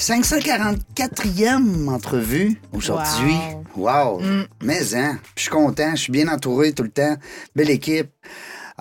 [0.00, 3.36] 544e entrevue aujourd'hui.
[3.76, 4.20] Wow.
[4.62, 7.16] Mais, hein, je suis content, je suis bien entouré tout le temps.
[7.54, 8.10] Belle équipe.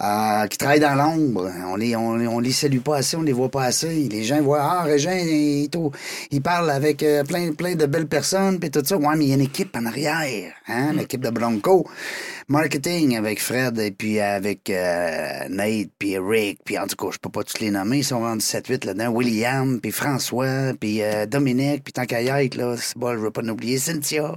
[0.02, 1.52] euh, qui travaillent dans l'ombre.
[1.68, 4.08] On les, on, on les salue pas assez, on les voit pas assez.
[4.10, 5.70] Les gens voient, ah, Régin, il,
[6.32, 8.96] il parle avec euh, plein, plein de belles personnes, puis tout ça.
[8.98, 11.86] Ouais, mais il y a une équipe en arrière, hein, l'équipe de Bronco.
[12.50, 17.20] Marketing avec Fred et puis avec euh, Nate, puis Eric, puis en tout cas, je
[17.20, 19.10] peux pas tous les nommer, ils sont rendus 7-8 là-dedans.
[19.10, 23.20] William, puis François, puis euh, Dominique, puis tant qu'à y être, là, c'est bon, je
[23.20, 24.36] veux pas en oublier, Cynthia.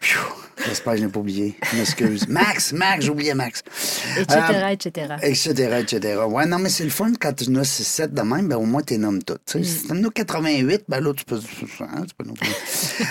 [0.00, 0.20] Pfiou,
[0.68, 1.56] J'espère que je n'ai pas oublié.
[1.72, 2.28] Je m'excuse.
[2.28, 3.62] Max, Max, j'ai oublié Max.
[4.16, 5.06] etc., Euh, etc.
[5.20, 6.18] Etc., etc.
[6.28, 8.64] Ouais, non, mais c'est le fun quand tu en as 6-7 de même, ben au
[8.64, 9.40] moins tu nommes toutes.
[9.64, 11.40] Si tu en as 88, ben là, tu peux.
[11.80, 12.34] hein, tu peux nous-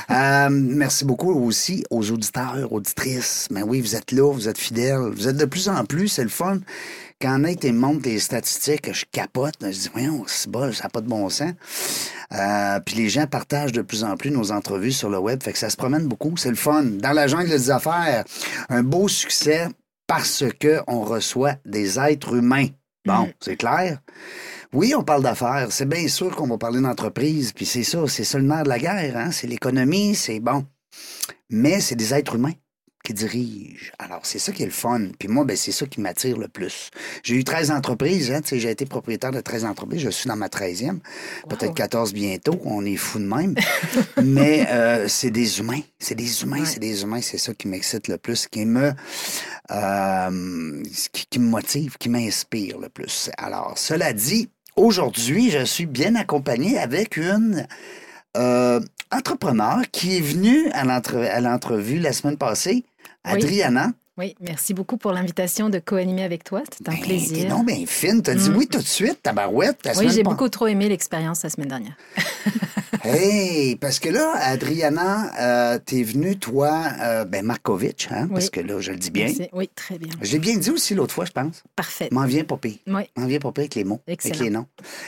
[0.09, 3.47] Euh, merci beaucoup aussi aux auditeurs, auditrices.
[3.51, 5.11] Ben oui, vous êtes là, vous êtes fidèles.
[5.13, 6.59] Vous êtes de plus en plus, c'est le fun.
[7.21, 9.53] Quand Nate il montre des statistiques, je capote.
[9.61, 11.53] Je dis, voyons, c'est bon, ça n'a pas de bon sens.
[12.33, 15.41] Euh, puis les gens partagent de plus en plus nos entrevues sur le web.
[15.41, 16.35] Fait que ça se promène beaucoup.
[16.35, 16.83] C'est le fun.
[16.83, 18.25] Dans la jungle des affaires,
[18.67, 19.69] un beau succès
[20.05, 22.67] parce que on reçoit des êtres humains.
[23.05, 23.99] Bon, c'est clair.
[24.73, 25.67] Oui, on parle d'affaires.
[25.69, 27.53] C'est bien sûr qu'on va parler d'entreprise.
[27.53, 29.15] Puis c'est ça, c'est ça le nerf de la guerre.
[29.15, 29.31] Hein?
[29.31, 30.65] C'est l'économie, c'est bon.
[31.49, 32.53] Mais c'est des êtres humains
[33.03, 33.91] qui dirigent.
[33.99, 35.07] Alors, c'est ça qui est le fun.
[35.19, 36.89] Puis moi, ben, c'est ça qui m'attire le plus.
[37.21, 38.31] J'ai eu 13 entreprises.
[38.31, 38.41] Hein?
[38.41, 39.99] Tu sais, J'ai été propriétaire de 13 entreprises.
[40.01, 40.99] Je suis dans ma 13e.
[41.49, 42.57] Peut-être 14 bientôt.
[42.63, 43.55] On est fou de même.
[44.23, 45.81] Mais euh, c'est des humains.
[45.99, 46.63] C'est des humains.
[46.63, 47.21] C'est des humains.
[47.21, 48.93] C'est ça qui m'excite le plus, qui me,
[49.71, 53.29] euh, qui, qui me motive, qui m'inspire le plus.
[53.37, 57.67] Alors, cela dit, aujourd'hui, je suis bien accompagné avec une
[58.37, 58.79] euh,
[59.11, 62.83] entrepreneur qui est venue à l'entre- à l'entrevue la semaine passée.
[63.23, 63.91] Adriana.
[64.17, 66.61] Oui, merci beaucoup pour l'invitation de co-animer avec toi.
[66.71, 67.49] C'était un Ben, plaisir.
[67.49, 68.21] non bien fine.
[68.21, 68.55] T'as dit Mm.
[68.57, 69.79] oui tout de suite, tabarouette.
[69.85, 71.95] la Oui, j'ai pas- beaucoup trop aimé l'expérience la semaine dernière.
[73.05, 78.61] Hey, parce que là, Adriana, euh, t'es venue, toi, euh, ben Markovitch, hein, parce que
[78.61, 79.25] là, je le dis bien.
[79.25, 79.49] Merci.
[79.51, 80.11] Oui, très bien.
[80.21, 81.63] J'ai bien dit aussi l'autre fois, je pense.
[81.75, 82.07] Parfait.
[82.11, 82.77] M'en viens pas pire.
[82.87, 84.35] Oui, M'en viens pas pire avec les mots, Excellent.
[84.35, 84.67] avec les noms.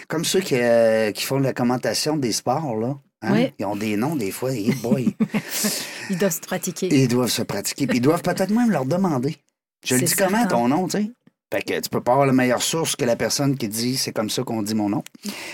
[0.09, 2.97] Comme ceux qui, euh, qui font la commentation des sports, là.
[3.21, 3.53] Hein, Oui.
[3.59, 5.15] Ils ont des noms, des fois, boy,
[6.09, 6.87] ils doivent se pratiquer.
[6.91, 7.87] ils doivent se pratiquer.
[7.87, 9.37] Puis ils doivent peut-être même leur demander.
[9.85, 11.11] Je le dis comment, ton nom, tu sais?
[11.53, 14.11] Fait que tu peux pas avoir la meilleure source que la personne qui dit c'est
[14.11, 15.03] comme ça qu'on dit mon nom.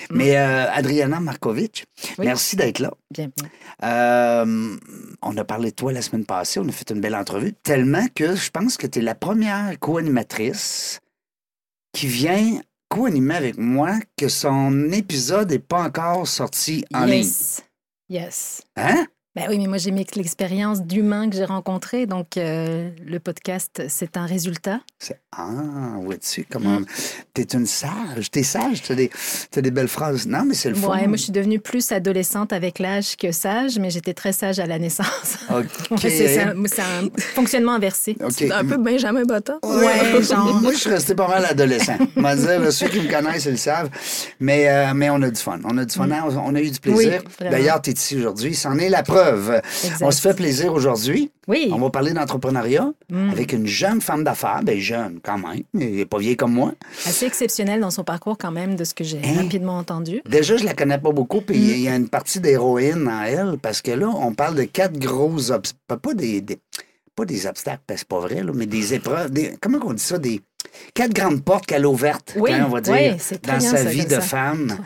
[0.09, 2.13] Mais euh, Adriana Markovic, Mm.
[2.17, 2.25] Oui.
[2.25, 2.91] merci d'être là.
[3.13, 3.29] Bien.
[3.83, 4.77] Euh,
[5.21, 8.07] on a parlé de toi la semaine passée, on a fait une belle entrevue, tellement
[8.15, 11.01] que je pense que tu es la première co-animatrice
[11.93, 12.61] qui vient
[12.91, 17.19] co-animer avec moi que son épisode n'est pas encore sorti en ligne.
[17.19, 17.63] yes.
[18.09, 18.61] Yes.
[18.75, 19.05] Hein?
[19.33, 22.05] Ben oui, mais moi, j'ai mis l'expérience d'humain que j'ai rencontré.
[22.05, 24.81] Donc, euh, le podcast, c'est un résultat.
[24.99, 25.47] C'est- Ah,
[26.01, 26.81] vois-tu comment.
[26.81, 26.85] Mm.
[27.33, 29.09] T'es une sage, t'es sage, t'as des,
[29.49, 30.25] t'as des belles phrases.
[30.27, 30.89] Non, mais c'est le fun.
[30.89, 34.59] Ouais, moi, je suis devenue plus adolescente avec l'âge que sage, mais j'étais très sage
[34.59, 35.37] à la naissance.
[35.49, 35.65] OK.
[35.91, 38.17] Ouais, c'est c'est un, c'est un fonctionnement inversé.
[38.21, 38.43] OK.
[38.51, 39.59] Un peu Benjamin Button.
[39.63, 40.53] Ouais, genre.
[40.61, 41.97] Moi, je suis resté pas mal adolescent.
[42.17, 43.89] Là, ceux qui me connaissent, ils le savent.
[44.41, 45.59] Mais, euh, mais on a du fun.
[45.63, 46.11] On a du fun.
[46.11, 46.25] hein?
[46.45, 47.21] On a eu du plaisir.
[47.39, 47.47] Oui.
[47.49, 48.53] D'ailleurs, tu es ici aujourd'hui.
[48.53, 49.61] C'en est la preuve.
[49.85, 50.01] Exact.
[50.01, 51.31] On se fait plaisir aujourd'hui.
[51.47, 51.69] Oui.
[51.73, 53.29] On va parler d'entrepreneuriat Mm.
[53.31, 54.61] avec une jeune femme d'affaires.
[54.63, 55.61] Bien, jeune quand même.
[55.73, 56.73] Elle n'est pas vieille comme moi.
[57.05, 59.43] Assez exceptionnel dans son parcours quand même, de ce que j'ai Hein?
[59.43, 60.21] rapidement entendu.
[60.27, 61.61] Déjà, je la connais pas beaucoup, puis Mm.
[61.71, 64.97] il y a une partie d'héroïne en elle, parce que là, on parle de quatre
[64.99, 65.99] gros obstacles.
[66.01, 66.59] Pas des, des-
[67.15, 69.31] pas des obstacles, parce que c'est pas vrai, là, mais des épreuves.
[69.31, 70.17] des- comment on dit ça?
[70.17, 70.41] Des
[70.93, 74.05] quatre grandes portes qu'elle a ouvertes, Oui, hein, on va dire, oui, dans sa vie
[74.05, 74.21] de ça.
[74.21, 74.77] femme.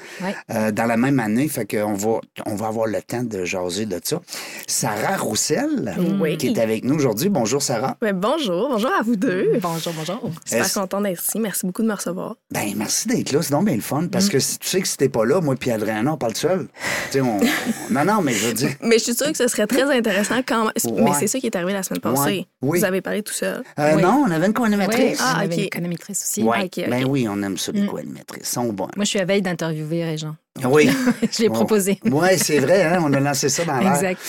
[0.52, 3.86] Euh, dans la même année, fait qu'on va, on va avoir le temps de jaser
[3.86, 4.22] de ça.
[4.68, 6.38] Sarah Roussel, Oui.
[6.38, 7.30] qui est avec nous aujourd'hui.
[7.30, 7.98] Bonjour, Sarah.
[8.02, 9.60] Mais bonjour, bonjour à vous deux.
[9.62, 10.30] Bonjour, bonjour.
[10.46, 11.40] Super contente d'être ici.
[11.40, 12.36] Merci beaucoup de me recevoir.
[12.52, 13.42] Ben, merci d'être là.
[13.42, 14.04] C'est donc bien le fun.
[14.04, 14.10] Mm.
[14.10, 16.36] Parce que si- tu sais que si t'es pas là, moi puis Adriana, on parle
[16.36, 16.68] seul.
[17.12, 17.40] tu sais, on...
[17.92, 18.70] Non, non, mais je veux dire.
[18.82, 20.96] Mais je suis sûre que ce serait très intéressant quand même.
[20.96, 21.02] Ouais.
[21.04, 22.22] Mais c'est ça qui est arrivé la semaine passée.
[22.22, 22.46] Ouais.
[22.62, 22.80] Oui.
[22.80, 23.64] Vous avez parlé tout seul.
[23.80, 24.02] Euh, Oui.
[24.02, 25.20] Non, on avait une Oui, co-animatrice.
[25.22, 25.70] Ah, ok.
[25.76, 26.44] Économitrice aussi.
[26.44, 26.66] Ouais.
[26.66, 26.90] ok.
[26.90, 27.88] Ben oui, on aime ça, les Mm.
[27.88, 28.50] co-animatrices.
[28.50, 28.88] Sont bons.
[28.96, 30.36] Moi, je suis à veille d'interviewer Régent.
[30.64, 30.90] Oui.
[31.32, 31.56] je l'ai Bon.
[31.56, 32.00] proposé.
[32.06, 33.94] Oui, c'est vrai, hein, on a lancé ça dans l'air.
[33.94, 34.20] Exact.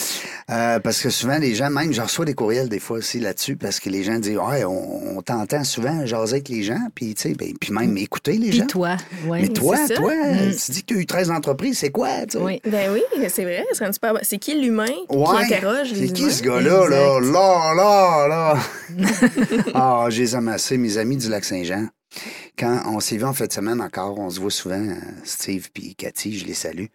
[0.49, 3.57] Euh, parce que souvent, les gens, même, je reçois des courriels des fois aussi là-dessus,
[3.57, 7.17] parce que les gens disent, ouais, on, on t'entend souvent jaser avec les gens, puis,
[7.17, 8.67] tu sais, ben, puis même écouter les Puis gens.
[8.67, 8.97] toi,
[9.27, 9.43] ouais.
[9.43, 10.53] Mais toi, c'est toi, Mm.
[10.55, 12.45] tu dis que tu as eu 13 entreprises, c'est quoi, tu sais?
[12.45, 12.61] Oui.
[12.65, 13.65] Ben oui, c'est vrai.
[13.71, 15.25] ce serait un super bon- C'est qui l'humain Ouais.
[15.49, 17.21] qui interroge C'est qui ce gars-là, là?
[17.21, 18.59] Là, là, là.
[19.75, 21.89] ah, j'ai amassé mes amis du Lac-Saint-Jean.
[22.59, 24.95] Quand on s'est vu en fin de semaine encore, on se voit souvent, euh,
[25.25, 26.87] Steve puis Cathy, je les salue.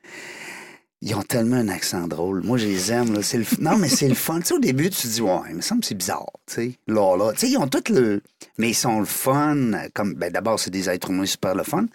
[1.04, 2.44] Ils ont tellement un accent drôle.
[2.44, 3.14] Moi, je les aime.
[3.14, 3.20] Là.
[3.20, 3.44] Le...
[3.44, 4.40] f- Non, mais c'est le fun.
[4.40, 6.28] Tu sais, au début, tu te dis, ouais, il me semble que c'est bizarre.
[6.48, 7.32] Tu sais, là, là.
[7.34, 8.22] Tu sais, ils ont tout le.
[8.60, 9.72] Mais ils sont le fun.
[9.96, 11.86] Comme, ben, d'abord, c'est des êtres humains super le fun.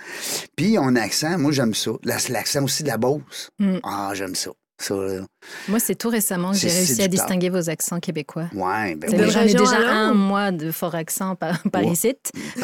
[0.57, 1.39] Puis, ils ont un accent.
[1.39, 1.93] Moi, j'aime ça.
[2.03, 3.51] Là, c'est L'accent aussi de la Beauce.
[3.61, 3.77] Mm.
[3.85, 4.51] Ah, j'aime ça.
[4.79, 5.21] Ça, là.
[5.69, 8.51] Moi, c'est tout récemment que j'ai réussi à distinguer vos accents québécois.
[8.55, 9.31] Ouais, ben oui.
[9.31, 11.93] J'en ai déjà un, moi, de fort accent par, par Ouais.
[11.93, 12.13] ici.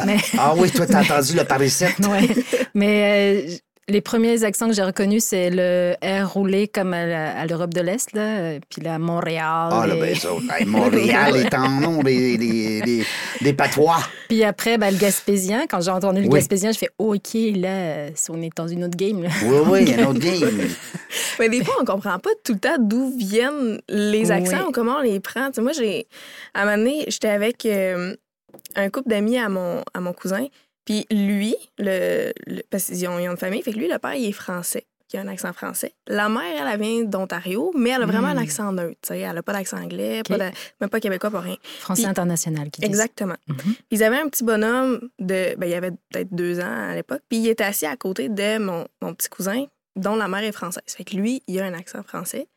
[0.05, 2.07] Mais, Ah oui, toi, t'as entendu le Paris-7?
[2.11, 2.29] ouais.
[2.75, 3.55] Mais euh,
[3.89, 8.13] les premiers accents que j'ai reconnus, c'est le R roulé comme à, l'Europe de l'Est,
[8.13, 9.69] là, euh, puis là, Montréal.
[9.71, 10.29] Ah, là, et- ben ça.
[10.57, 13.05] hey, Montréal est en nom des, des, des,
[13.41, 13.97] des patois.
[14.29, 15.65] Puis après, ben, le gaspésien.
[15.69, 16.39] Quand j'ai entendu le Oui.
[16.39, 19.21] gaspésien, je fais OK, là, on est dans une autre game.
[19.21, 19.29] là.
[19.45, 20.59] Oui, oui, il y a un autre game.
[21.39, 24.69] Mais des fois, on comprend pas tout le temps d'où viennent les accents Oui.
[24.69, 25.47] ou comment on les prend.
[25.47, 26.07] Tu sais, moi, j'ai.
[26.53, 28.15] À un moment donné, j'étais avec euh,
[28.75, 30.47] un couple d'amis à mon, à mon cousin.
[30.85, 33.99] Puis lui, le, le- parce qu'ils ont, ils ont une famille, fait que lui, le
[33.99, 34.85] père, il est français.
[35.13, 35.93] Il a un accent français.
[36.07, 38.37] La mère, elle, elle vient d'Ontario, mais elle a vraiment un Mm.
[38.39, 39.11] accent neutre.
[39.11, 40.51] Elle n'a pas d'accent anglais, pas de-
[40.81, 41.57] même pas québécois, pas rien.
[41.79, 42.89] Français Puis- international qui disent.
[42.89, 43.35] Exactement.
[43.47, 43.75] Mhm.
[43.91, 45.53] Ils avaient un petit bonhomme de.
[45.57, 47.21] Ben, il avait peut-être deux ans à l'époque.
[47.29, 49.65] Puis il était assis à côté de mon, mon petit cousin,
[49.95, 50.81] dont la mère est française.
[50.87, 52.47] Fait que lui, il a un accent français.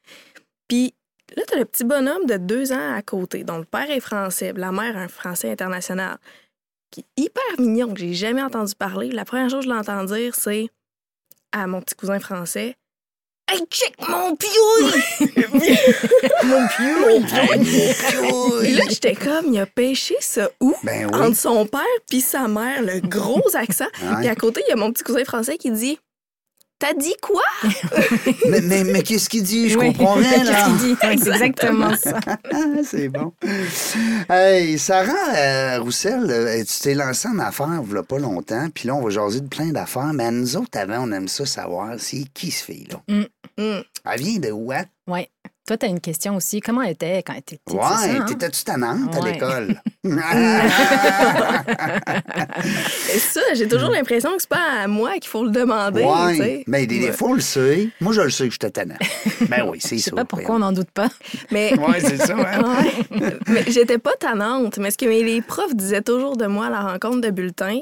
[0.66, 0.94] Puis
[1.36, 4.54] là, t'as le petit bonhomme de deux ans à côté, dont le père est français,
[4.56, 6.16] la mère un français international,
[6.96, 9.10] qui est hyper mignon, que j'ai jamais entendu parler.
[9.10, 10.70] La première chose que je l'entends dire, c'est
[11.52, 12.74] à mon petit cousin français.
[13.48, 15.02] Hey, check mon pioui!
[16.44, 17.24] mon pioui!
[18.62, 20.74] Puis là, j'étais comme, il a pêché ça où?
[20.82, 21.20] Ben oui.
[21.20, 23.86] entre son père puis sa mère, le gros accent.
[24.18, 25.98] Puis à côté, il y a mon petit cousin français qui dit
[26.78, 27.40] T'as dit quoi?
[28.50, 29.70] Mais, mais, mais qu'est-ce qu'il dit?
[29.70, 29.94] Je Oui.
[29.94, 30.64] comprends rien, Qu'est-ce là.
[30.66, 30.96] qu'il dit?
[31.00, 32.18] C'est exactement ça.
[32.26, 33.32] Ah, c'est bon.
[34.28, 38.68] Hey, Sarah euh, Roussel, euh, tu t'es lancée en affaires il y a pas longtemps,
[38.74, 41.46] puis là, on va jaser de plein d'affaires, mais nous autres, avant, on aime ça
[41.46, 43.00] savoir, c'est qui ce fille-là?
[43.08, 43.82] Hum.
[44.04, 44.84] Elle vient de où, hein?
[45.06, 45.26] Oui.
[45.66, 46.60] Toi, tu as une question aussi.
[46.60, 47.60] Comment elle était quand petite?
[47.66, 48.24] c'est Ouais, ça, hein?
[48.28, 49.80] t'étais-tu tannante à l'école?
[53.14, 56.02] Et ça, j'ai toujours l'impression que c'est pas à moi qu'il faut le demander.
[56.02, 56.64] tu ouais, sais.
[56.66, 57.88] mais des, fois, on le sait.
[58.00, 58.96] Moi, je le sais que j'étais tannant.
[59.48, 60.16] Ben oui, c'est Je sais ça.
[60.16, 61.08] pas pourquoi on n'en doute pas.
[61.50, 62.84] Mais, Ouais, c'est ça, hein?
[63.48, 64.78] mais j'étais pas tannante.
[64.78, 67.80] Mais ce que les profs disaient toujours de moi à la rencontre de bulletins,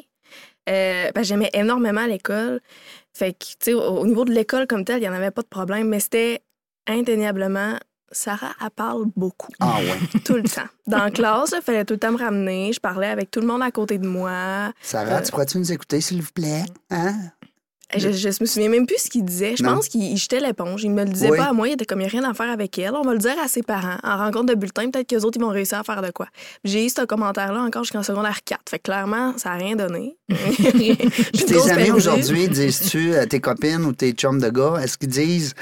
[0.68, 2.60] euh, que j'aimais énormément l'école.
[3.12, 5.30] Fait que, tu sais, au, au niveau de l'école comme telle, il n'y en avait
[5.30, 6.42] pas de problème, mais c'était
[6.88, 7.78] indéniablement.
[8.12, 9.50] Sarah, elle parle beaucoup.
[9.58, 10.20] Ah ouais.
[10.24, 10.68] Tout le temps.
[10.86, 12.72] Dans la classe, il fallait tout le temps me ramener.
[12.72, 14.72] Je parlais avec tout le monde à côté de moi.
[14.80, 16.62] Sarah, tu pourrais-tu nous écouter, s'il vous plaît?
[16.90, 17.14] Hein?
[17.96, 19.56] Je, je me souviens même plus ce qu'il disait.
[19.56, 19.74] Je Non.
[19.76, 20.84] pense qu'il il jetait l'éponge.
[20.84, 21.38] Il me le disait Oui.
[21.38, 21.68] pas à moi.
[21.68, 22.94] Il était comme, il n'y a rien à faire avec elle.
[22.94, 23.98] On va le dire à ses parents.
[24.04, 26.26] En rencontre de bulletin, peut-être qu'eux autres, ils vont réussir à faire de quoi.
[26.62, 28.60] J'ai eu ce commentaire-là encore jusqu'en secondaire 4.
[28.70, 30.16] Fait que clairement, ça n'a rien donné.
[30.28, 35.08] Puis tes amis aujourd'hui, dis-tu à tes copines ou tes chums de gars, est-ce qu'ils
[35.10, 35.54] disent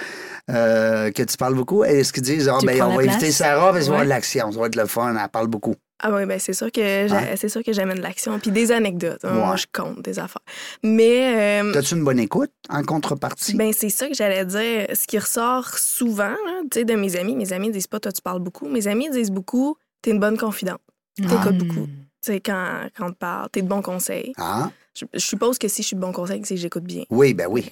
[0.50, 1.84] euh, que tu parles beaucoup?
[1.84, 3.36] Est-ce qu'ils disent, ah, ben, on va inviter place?
[3.36, 4.04] Sarah, parce qu'on va Ouais.
[4.04, 5.74] de l'action, ça va être le fun, elle parle beaucoup.
[6.04, 7.36] Ah oui, ben c'est sûr que Hein?
[7.36, 8.36] c'est sûr que j'amène de l'action.
[8.40, 9.22] Puis des anecdotes.
[9.22, 9.56] Moi, Ouais.
[9.56, 10.42] je compte des affaires.
[10.82, 13.54] Mais euh, As-tu une bonne écoute en contrepartie?
[13.54, 14.86] Ben, c'est ça que j'allais dire.
[14.94, 16.34] Ce qui ressort souvent
[16.72, 18.69] tu sais, de mes amis, mes amis disent pas toi, tu parles beaucoup.
[18.69, 20.81] Mes amis disent beaucoup t'es une bonne confidente.
[21.17, 21.52] T'écoutes Ah.
[21.52, 21.86] beaucoup.
[21.86, 24.32] Tu sais, quand, quand on te parle, t'es de bons conseils.
[24.38, 27.05] Ah, Je, je suppose que si je suis de bons conseils, c'est que j'écoute bien.
[27.10, 27.70] oui, ben oui.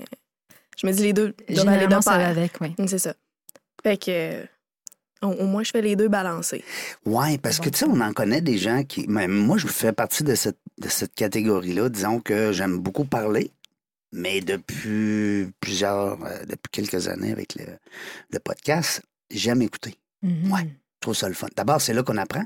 [0.81, 2.29] Je me dis les deux doivent aller de Généralement, ça va pair.
[2.29, 2.75] avec, oui.
[2.87, 3.15] C'est ça.
[3.83, 4.43] Fait que,
[5.23, 6.65] au, au moins, je fais les deux balancés.
[7.05, 9.07] Oui, parce que tu sais, on en connaît des gens qui.
[9.09, 11.89] Même moi, je fais partie de cette, de cette catégorie-là.
[11.89, 13.51] Disons que j'aime beaucoup parler,
[14.13, 17.65] mais depuis plusieurs, euh, depuis quelques années avec le,
[18.31, 19.95] le podcast, j'aime écouter.
[20.23, 20.53] Mhm.
[20.53, 20.63] Ouais.
[20.63, 21.49] Je trouve ça le fun.
[21.57, 22.45] D'abord, c'est là qu'on apprend.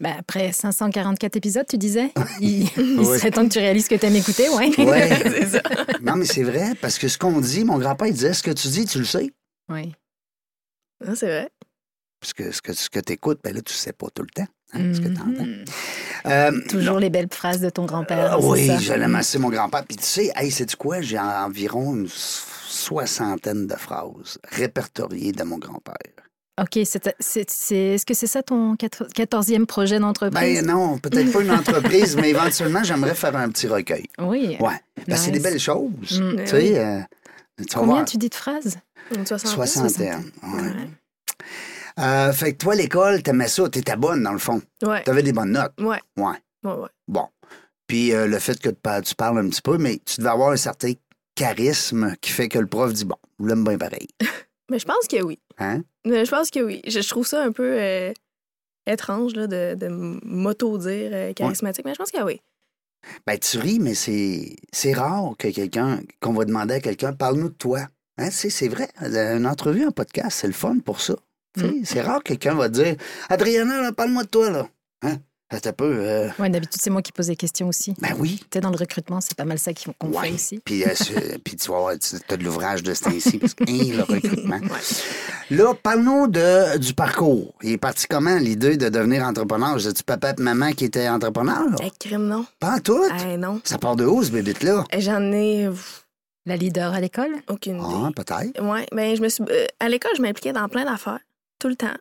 [0.00, 4.14] Ben, après 544 épisodes, tu disais, il, serait temps que tu réalises que tu aimes
[4.14, 4.70] écouter, ouais.
[4.78, 5.08] Ouais.
[5.22, 5.62] c'est ça.
[6.02, 8.52] non, mais c'est vrai, parce que ce qu'on dit, mon grand-père, il disait ce que
[8.52, 9.32] tu dis, tu le sais.
[9.68, 9.92] Oui.
[11.04, 11.48] Ah, c'est vrai.
[12.20, 14.28] Parce que ce que, ce que tu écoutes, ben là, tu sais pas tout le
[14.28, 15.44] temps hein, ce que tu entends.
[15.44, 15.64] Mhm.
[16.26, 18.34] Euh, Toujours les belles phrases de ton grand-père.
[18.34, 19.84] Euh, c'est oui, l'aime assez, mon grand-père.
[19.84, 21.00] Puis tu sais, hey, sais-tu quoi?
[21.00, 25.94] J'ai environ une soixantaine de phrases répertoriées de mon grand-père.
[26.60, 30.60] OK, c'est, c'est, c'est- est-ce que c'est ça ton quator- quatorzième projet d'entreprise?
[30.62, 34.06] Ben non, peut-être pas une entreprise, mais éventuellement, j'aimerais faire un petit recueil.
[34.18, 34.56] oui.
[34.60, 34.74] Ouais.
[35.06, 35.42] Ben, c'est des Nice.
[35.48, 36.20] belles choses.
[36.20, 36.36] Mm.
[36.40, 37.00] Tu sais, euh,
[37.58, 38.04] tu Combien voir.
[38.04, 38.76] tu dis de phrases?
[39.14, 39.54] Une soixantaine.
[39.66, 40.30] Soixantaine.
[40.42, 40.60] ouais.
[40.62, 40.72] Ouais.
[42.00, 44.60] Euh, fait que toi, l'école, t'aimais ça, t'étais bonne dans le fond.
[44.82, 45.02] Ouais.
[45.02, 45.72] T'avais des bonnes notes.
[45.80, 45.98] Ouais.
[46.16, 46.36] Ouais.
[46.64, 46.88] Ouais, ouais.
[47.08, 47.26] Bon.
[47.86, 50.50] Puis euh, le fait que tu tu parles un petit peu, mais tu devais avoir
[50.52, 50.92] un certain
[51.34, 54.08] charisme qui fait que le prof dit bon, je l'aime bien pareil.
[54.70, 55.38] Mais je pense que oui.
[55.58, 55.82] Hein?
[56.04, 56.80] Mais je pense que oui.
[56.86, 58.12] Je, je trouve ça un peu euh,
[58.86, 62.40] étrange là, de, de m'auto-dire euh, charismatique, mais je pense que oui.
[63.26, 67.48] Ben, tu ris, mais c'est, c'est rare que quelqu'un, qu'on va demander à quelqu'un, parle-nous
[67.50, 67.88] de toi.
[68.18, 68.88] Hein, c'est, c'est vrai.
[69.00, 71.14] Une entrevue, un podcast, c'est le fun pour ça.
[71.56, 72.96] Sais, C'est rare que quelqu'un va dire
[73.28, 74.68] Adriana, là, parle-moi de toi, là.
[75.02, 75.16] Hein?
[75.50, 75.84] C'est un peu.
[76.00, 77.94] euh, Ouais, d'habitude, c'est moi qui pose les questions aussi.
[78.00, 78.38] Ben oui.
[78.38, 80.28] Tu sais, dans le recrutement, c'est pas mal ça qu'on qu'on Ouais.
[80.28, 80.60] fait aussi.
[80.62, 80.88] Puis, euh,
[81.44, 84.02] puis tu vas avoir, tu as de l'ouvrage de ce temps-ci, parce que, hein, le
[84.14, 84.60] recrutement.
[85.50, 87.54] Là, parle-nous de, du parcours.
[87.62, 89.80] Il est parti comment, l'idée de devenir entrepreneur?
[89.80, 91.64] C'est-tu papa et maman qui étaient entrepreneurs?
[91.70, 91.76] là?
[91.98, 92.44] Crime, non.
[92.60, 93.02] Pas en tout?
[93.10, 93.60] Hey, non.
[93.64, 94.84] Ça part de où, ce bébé-là?
[94.92, 95.70] Eh, J'en ai
[96.44, 97.30] La leader à l'école?
[97.48, 97.86] aucune idée.
[98.04, 98.62] Ah, peut-être.
[98.62, 101.20] Ouais, ben je me suis euh, à l'école, je m'impliquais dans plein d'affaires
[101.58, 101.94] tout le temps.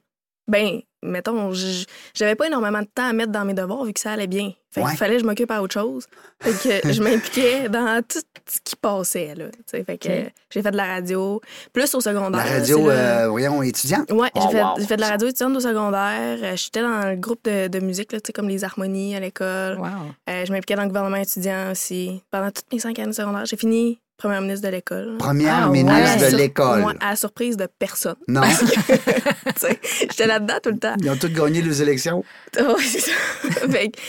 [0.47, 3.99] Ben, mettons, j- j'avais pas énormément de temps à mettre dans mes devoirs vu que
[3.99, 4.53] ça allait bien.
[4.71, 4.89] Fait Ouais.
[4.89, 6.05] qu'il fallait que je m'occupe à autre chose.
[6.41, 10.09] Fait que je m'impliquais dans tout ce qui passait là, tu sais, fait que
[10.49, 11.41] j'ai fait de la radio,
[11.73, 12.45] plus au secondaire.
[12.45, 14.09] La radio, là- euh, voyons, étudiante?
[14.11, 14.77] Ouais, Oh, j'ai fait, wow.
[14.87, 16.39] fait de la radio étudiante au secondaire.
[16.41, 19.19] Euh, J'étais dans le groupe de, de musique, là, tu sais, comme les harmonies à
[19.19, 19.77] l'école.
[19.79, 19.85] Wow.
[20.29, 22.23] Euh, je m'impliquais dans le gouvernement étudiant aussi.
[22.31, 25.17] Pendant toutes mes cinq années secondaires, j'ai fini première ministre de l'école.
[25.17, 26.31] Première Ah, ministre ouais.
[26.31, 26.83] de l'école.
[26.83, 28.15] Ouais, à la surprise de personne.
[28.27, 28.41] Non.
[30.01, 30.95] J'étais là-dedans tout le temps.
[31.01, 32.23] Ils ont tous gagné les élections.
[32.59, 33.11] Oui, c'est ça.
[33.69, 33.99] Fait que,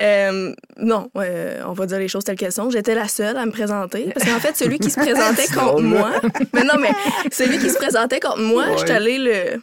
[0.00, 2.70] euh, non, euh, on va dire les choses telles qu'elles sont.
[2.70, 4.10] J'étais la seule à me présenter.
[4.14, 6.12] Parce qu'en fait, celui qui se présentait contre moi.
[6.52, 6.90] Mais non, mais
[7.32, 8.78] celui qui se présentait contre moi, Ouais.
[8.78, 9.60] j'étais allée le.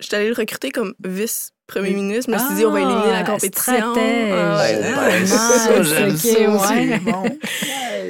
[0.00, 2.30] J'étais allée le recruter comme vice-premier ministre.
[2.30, 3.72] Je me suis dit, on va éliminer la Ah, compétition.
[3.74, 4.80] Ah, ouais.
[4.94, 6.88] Ah, ça, nice, j'aime ok, ça aussi.
[6.90, 6.98] ouais.
[7.00, 7.24] Bon.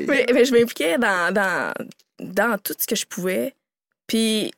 [0.09, 1.73] Mais, mais je m'impliquais dans, dans,
[2.21, 3.55] dans tout ce que je pouvais.
[4.07, 4.53] Puis,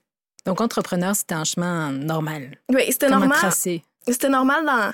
[0.44, 2.58] Donc, entrepreneur, c'était un chemin normal.
[2.70, 3.30] oui, c'était normal.
[3.38, 3.82] tracé?
[4.06, 4.92] C'était normal dans.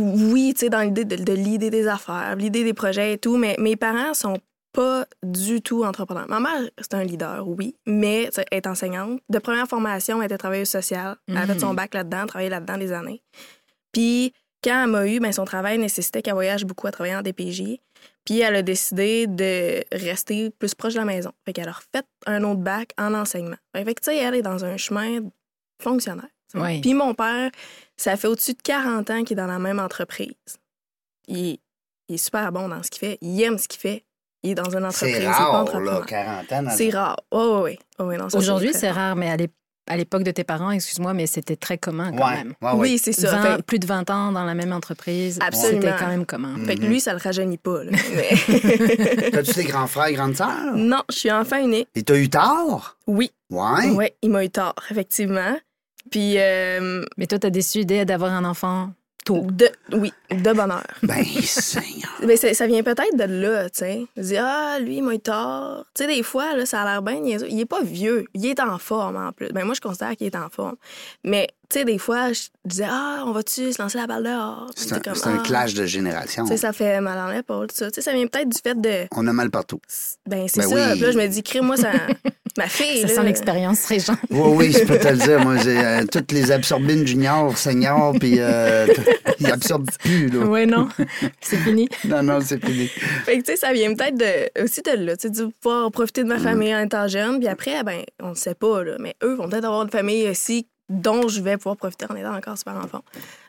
[0.00, 3.36] Oui, tu sais, dans l'idée de, de l'idée des affaires, l'idée des projets et tout,
[3.36, 4.38] mais mes parents sont
[4.74, 6.28] pas du tout entrepreneurs.
[6.28, 9.20] Ma mère, c'est un leader, oui, mais elle est enseignante.
[9.30, 11.16] De première formation, elle était travailleuse sociale.
[11.28, 11.76] Elle a fait son Mhm.
[11.76, 13.22] bac là-dedans, travaillé là-dedans des années.
[13.92, 17.22] Puis, quand elle m'a eu, ben, son travail nécessitait qu'elle voyage beaucoup à travailler en
[17.22, 17.80] DPJ.
[18.24, 21.30] Puis, elle a décidé de rester plus proche de la maison.
[21.44, 23.56] Fait qu'elle a refait un autre bac en enseignement.
[23.74, 25.20] Fait que, tu sais, elle est dans un chemin
[25.82, 26.28] fonctionnaire.
[26.80, 27.50] Puis, mon père,
[27.96, 30.34] ça fait au-dessus de 40 ans qu'il est dans la même entreprise.
[31.28, 31.58] Il
[32.08, 33.18] est super bon dans ce qu'il fait.
[33.20, 34.04] Il aime ce qu'il fait.
[34.44, 35.14] Il est dans une entreprise.
[35.16, 36.06] C'est il rare, là, entrepreneur.
[36.06, 36.64] 40 ans.
[36.76, 37.16] C'est rare.
[37.32, 37.78] Oui, oui, oui.
[37.98, 39.06] Oh, oui, non, ça, Aujourd'hui, c'est rare.
[39.08, 39.50] rare, mais à l'ép-
[39.86, 42.54] à l'époque de tes parents, excuse-moi, mais c'était très commun quand Ouais, même.
[42.62, 42.76] ouais, ouais.
[42.78, 43.30] Oui, c'est ça.
[43.32, 45.80] 20 Fait- plus de 20 ans dans la même entreprise, Absolument.
[45.82, 46.54] c'était quand même commun.
[46.56, 46.64] Mm.
[46.66, 47.84] Fait que lui, ça le rajeunit pas.
[47.84, 47.90] là.
[48.14, 50.74] Mais- T'as-tu des grands frères et grandes sœurs?
[50.74, 51.88] non, je suis enfant unique.
[51.94, 52.96] Et t'as eu tard?
[53.06, 53.30] Oui.
[53.50, 53.90] Ouais.
[53.94, 55.56] Oui, il m'a eu tort, effectivement.
[56.10, 58.90] Puis, euh, Mais toi, tu as décidé d'avoir un enfant
[59.24, 59.46] tôt.
[59.50, 60.84] de, oui, de bonheur.
[61.02, 62.12] Ben, Seigneur.
[62.24, 64.06] Mais ça, ça vient peut-être de là, tu sais.
[64.16, 65.84] Je dis, ah, lui, il m'a eu tort.
[65.94, 67.16] Tu sais, des fois, là, ça a l'air bien.
[67.16, 68.26] Il est pas vieux.
[68.34, 69.48] Il est en forme, en plus.
[69.52, 70.76] Ben, moi, je considère qu'il est en forme.
[71.24, 74.70] Mais, tu sais, des fois, je disais, ah, on va-tu se lancer la balle dehors?
[74.76, 75.42] C'est un, t'es comme, c'est un Ah.
[75.44, 76.44] clash de génération.
[76.44, 77.90] Tu sais, ça fait mal en l'épaule, tout ça.
[77.90, 79.06] Tu sais, ça vient peut-être du fait de.
[79.16, 79.80] On a mal partout.
[80.28, 80.74] Ben, c'est Ben ça.
[80.74, 80.80] oui.
[80.92, 81.90] Puis là, je me dis, crée moi ça.
[82.56, 83.14] Ma fille, Ça là.
[83.14, 84.14] sent l'expérience, Régent.
[84.30, 85.40] Oui, oui, je peux te le dire.
[85.40, 88.86] Moi, j'ai euh, toutes les absorbines juniors, seniors, puis euh,
[89.40, 90.38] ils absorbent plus, là.
[90.46, 90.88] Oui, non,
[91.40, 91.88] c'est fini.
[92.04, 92.86] Non, non, c'est fini.
[92.86, 95.90] Fait que, tu sais, ça vient peut-être de, aussi de là, tu sais, de pouvoir
[95.90, 96.28] profiter Mm.
[96.28, 97.40] de ma famille en étant jeune.
[97.40, 100.28] Puis après, ben, on ne sait pas, là, mais eux vont peut-être avoir une famille
[100.28, 103.02] aussi dont je vais pouvoir profiter en étant encore super enfant.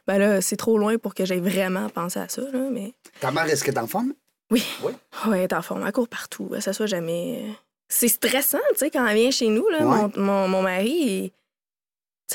[0.08, 3.32] Ben là, c'est trop loin pour que j'aille vraiment penser à ça, là, mais Ta
[3.32, 4.14] mère, est-ce qu'elle est en forme?
[4.52, 4.64] oui.
[4.84, 4.92] Oui.
[5.28, 7.46] Ouais, elle est en forme, elle court partout, elle s'assoit jamais.
[7.90, 9.86] C'est stressant, tu sais, quand elle vient chez nous, là, Ouais.
[9.86, 11.32] mon, mon, mon mari,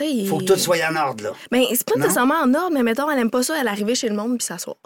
[0.01, 0.29] il-.
[0.29, 1.33] Faut que tout soit en ordre, là.
[1.51, 2.03] Ben, c'est pas Non?
[2.03, 4.47] nécessairement en ordre, mais mettons, elle aime pas ça, elle arrive chez le monde puis
[4.47, 4.77] s'asseoir.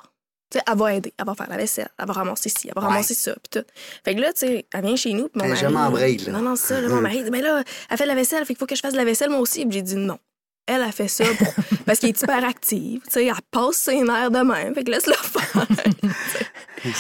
[0.67, 2.89] Elle va aider, elle va faire la vaisselle, elle va ramasser ci, elle va Ouais.
[2.89, 3.67] ramasser ça, puis tout.
[4.05, 5.61] Fait que là, tu sais, elle vient chez nous, puis mon mari...
[5.61, 6.33] jamais en break, là.
[6.33, 8.55] Non, non, ça, là, mon mari dit, mais là, elle fait de la vaisselle, fait
[8.55, 9.65] qu'il faut que je fasse de la vaisselle moi aussi.
[9.67, 10.19] Puis j'ai dit non.
[10.67, 11.53] Elle a fait ça pour-
[11.87, 14.91] parce qu'elle est hyper active, tu sais, elle passe ses nerfs de même, fait que
[14.91, 15.67] laisse-la faire.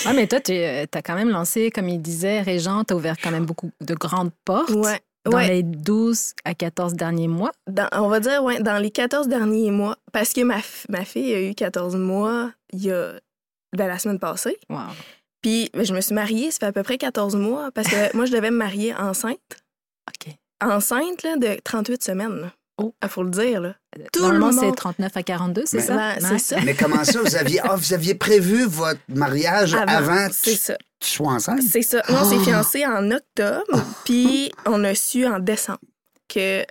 [0.06, 3.16] Ah, mais toi, tu as quand même lancé, comme il disait, Régent, tu as ouvert
[3.22, 5.00] quand même beaucoup de grandes portes ouais.
[5.24, 5.48] dans ouais.
[5.48, 7.52] les 12 à 14 derniers mois.
[7.66, 10.58] Dans- on va dire, ouais, dans les 14 derniers mois, parce que ma,
[10.90, 13.12] ma fille a eu 14 mois il y a
[13.74, 14.56] ben, la semaine passée.
[14.70, 14.78] Wow.
[15.42, 18.16] Puis ben, je me suis mariée, ça fait à peu près 14 mois, parce que
[18.16, 19.38] moi, je devais me marier enceinte.
[20.08, 20.32] OK.
[20.62, 22.40] Enceinte là, de 38 semaines.
[22.40, 22.52] là.
[22.78, 22.92] Oh.
[23.02, 23.60] Il faut le dire.
[23.60, 23.74] Là.
[24.12, 25.94] Tout Normalement, le c'est monde- 39 à 42, c'est Mais- ça?
[25.96, 26.38] Ben, c'est Ouais.
[26.38, 26.56] ça.
[26.64, 30.56] Mais comment ça, vous aviez, ah, vous aviez prévu votre mariage avant, que c'est tu,
[30.56, 30.76] ça.
[30.98, 31.62] tu sois enceinte?
[31.62, 32.02] C'est ça.
[32.08, 32.42] Nous, on s'est Oh.
[32.44, 35.78] fiancés en octobre, puis on a su en décembre
[36.28, 36.64] que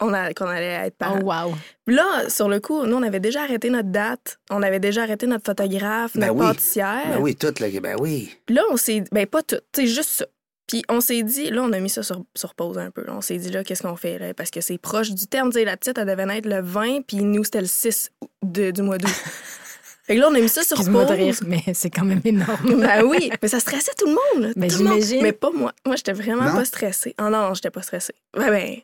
[0.00, 1.20] on a- qu'on allait être parents.
[1.22, 1.54] Oh, wow.
[1.86, 5.02] Puis Là, sur le coup, nous, on avait déjà arrêté notre date, on avait déjà
[5.02, 6.46] arrêté notre photographe, Ben notre oui.
[6.46, 7.02] pâtissière.
[7.08, 8.36] Ben oui, tout, là, ben oui.
[8.46, 10.26] Puis là, on s'est ben pas tout, tu sais, juste ça.
[10.66, 13.04] Puis on s'est dit, là, on a mis ça sur, sur pause un peu.
[13.04, 13.14] là.
[13.14, 14.34] On s'est dit, là, qu'est-ce qu'on fait, là?
[14.34, 15.50] Parce que c'est proche du terme.
[15.52, 18.10] Tu sais, la petite, elle devait naître le 20, puis nous, c'était le 6
[18.42, 19.06] de- du mois d'août.
[20.06, 20.86] fait que là, on a mis ça sur pause.
[21.06, 22.80] de rire, mais c'est quand même énorme.
[22.80, 24.48] Ben oui, mais ça stressait tout le monde.
[24.48, 24.94] là, Ben, tout le monde.
[25.00, 25.22] j'imagine.
[25.22, 25.72] Mais pas moi.
[25.86, 26.54] Moi, j'étais vraiment Non?
[26.56, 27.14] pas stressée.
[27.20, 28.14] Non, non, j'étais pas stressée.
[28.36, 28.76] Ben, ben,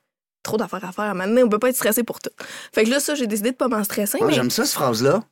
[0.43, 1.15] trop d'affaires à faire.
[1.15, 2.31] Maintenant, on peut pas être stressé pour tout.
[2.75, 4.19] Fait que là, ça, j'ai décidé de pas m'en stresser.
[4.21, 4.33] Ah, mais...
[4.35, 5.23] J'aime ça, cette phrase-là.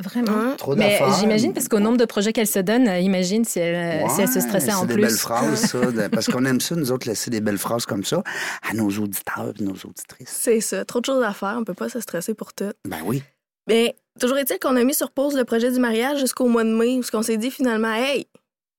[0.00, 0.30] Vraiment.
[0.30, 0.54] Hein?
[0.56, 1.18] Trop Mais d'affaires.
[1.18, 4.20] j'imagine, parce qu'au nombre de projets qu'elle se donne, euh, imagine si elle, euh, si
[4.20, 5.02] elle se stressait en C'est des plus.
[5.02, 5.80] belles phrases, ça.
[5.90, 8.22] de- parce qu'on aime ça, nous autres, laisser des belles phrases comme ça
[8.62, 10.28] à nos auditeurs et nos auditrices.
[10.30, 10.84] C'est ça.
[10.84, 11.56] Trop de choses à faire.
[11.58, 12.70] On peut pas se stresser pour tout.
[12.86, 13.24] Ben oui.
[13.66, 16.70] Mais toujours est-il qu'on a mis sur pause le projet du mariage jusqu'au mois de
[16.70, 18.28] mai, où on s'est dit finalement, hey,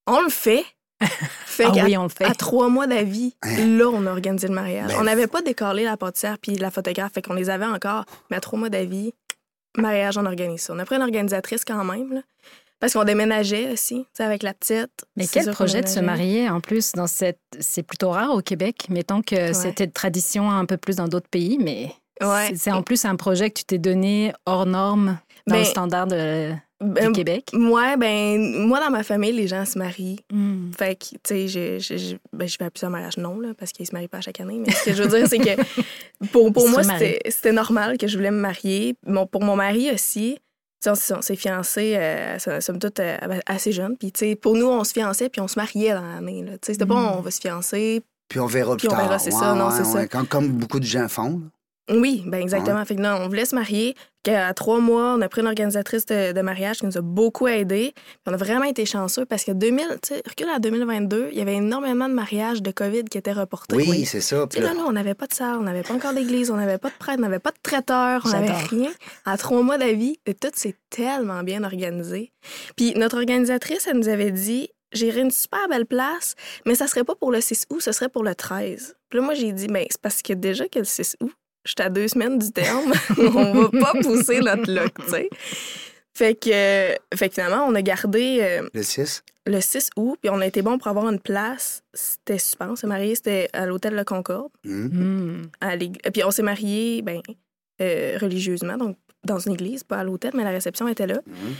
[0.06, 0.64] on le fait.
[1.50, 2.24] fait Ah oui, on le fait.
[2.24, 3.66] à trois mois d'avis, Hein?
[3.78, 4.88] là, on a organisé le mariage.
[4.88, 8.04] Ben, on n'avait pas décalé la pâtissière puis la photographe, fait qu'on les avait encore.
[8.30, 9.12] Mais à trois mois d'avis,
[9.76, 10.72] mariage, on organise ça.
[10.74, 12.20] On a pris une organisatrice quand même, là,
[12.80, 14.90] parce qu'on déménageait aussi, avec la petite.
[15.16, 17.38] Mais quel projet de se marier en plus dans cette.
[17.60, 18.86] C'est plutôt rare au Québec.
[18.88, 21.92] Mettons que c'était de tradition un peu plus dans d'autres pays, mais
[22.22, 22.52] Ouais.
[22.56, 26.06] c'est- en plus un projet que tu t'es donné hors norme dans le Ben, standard
[26.06, 27.50] de- Ben, du Québec?
[27.52, 30.18] Ouais, ben, moi, dans ma famille, les gens se marient.
[30.32, 30.70] Hmm.
[30.76, 33.50] Fait que, tu sais, je, je, je, ben, je fais à plusieurs mariages non, là,
[33.58, 34.60] parce qu'ils se marient pas à chaque année.
[34.64, 35.60] Mais ce que je veux dire, c'est que
[36.32, 38.94] pour, pour moi, c'était c'était normal que je voulais me marier.
[39.06, 40.38] Mon, pour mon mari aussi,
[40.86, 43.96] on, on s'est fiancés, euh, somme- toute, euh, assez jeunes.
[43.98, 46.42] Puis, tu sais, pour nous, on se fiançait, puis on se mariait dans l'année.
[46.46, 47.18] Tu sais, c'était pas Mm.
[47.18, 48.00] on va se fiancer.
[48.28, 49.06] Puis on verra Puis plus on tard.
[49.08, 50.06] verra, c'est ça, non, c'est ça.
[50.06, 51.40] Comme, comme beaucoup de gens font.
[51.40, 51.46] là.
[51.90, 52.84] Oui, ben exactement.
[52.84, 53.94] Fait que non, on voulait se marier.
[54.22, 57.48] Qu'à trois mois, on a pris une organisatrice de, de mariage qui nous a beaucoup
[57.48, 57.94] aidés.
[57.94, 61.38] Puis on a vraiment été chanceux parce que 2000, tu sais, recule à 2022, il
[61.38, 63.76] y avait énormément de mariages de COVID qui étaient reportés.
[63.76, 64.46] Oui, c'est ça.
[64.46, 66.76] Puis là, là, on n'avait pas de salle, on n'avait pas encore d'église, on n'avait
[66.76, 68.90] pas de prêtre, on n'avait pas de traiteur, on n'avait rien.
[69.24, 72.30] À trois mois d'avis, et tout s'est tellement bien organisé.
[72.76, 76.34] Puis notre organisatrice, elle nous avait dit J'irai une super belle place,
[76.66, 78.96] mais ça serait pas pour le 6 août, ce serait pour le 13.
[79.08, 81.32] Puis là, moi, j'ai dit Ben, c'est parce que déjà que le 6 août,
[81.64, 85.28] j'étais à deux semaines du terme, on va pas pousser notre loc, tu sais.
[86.16, 88.38] Fait que, fait que finalement, on a gardé.
[88.42, 89.22] euh, le 6.
[89.46, 91.82] le 6 août, puis on a été bon pour avoir une place.
[91.94, 92.68] C'était super.
[92.70, 94.50] On s'est mariés, c'était à l'hôtel Le Concorde.
[94.64, 95.42] Hmm.
[95.78, 97.20] L'ég- puis on s'est mariés ben,
[97.80, 101.20] euh, religieusement, donc dans une église, pas à l'hôtel, mais la réception était là.
[101.26, 101.54] Hum.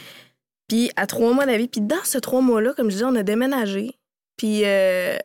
[0.69, 3.23] Puis à trois mois d'avis, puis dans ce trois mois-là, comme je disais, on a
[3.23, 3.93] déménagé.
[4.37, 5.17] Puis euh,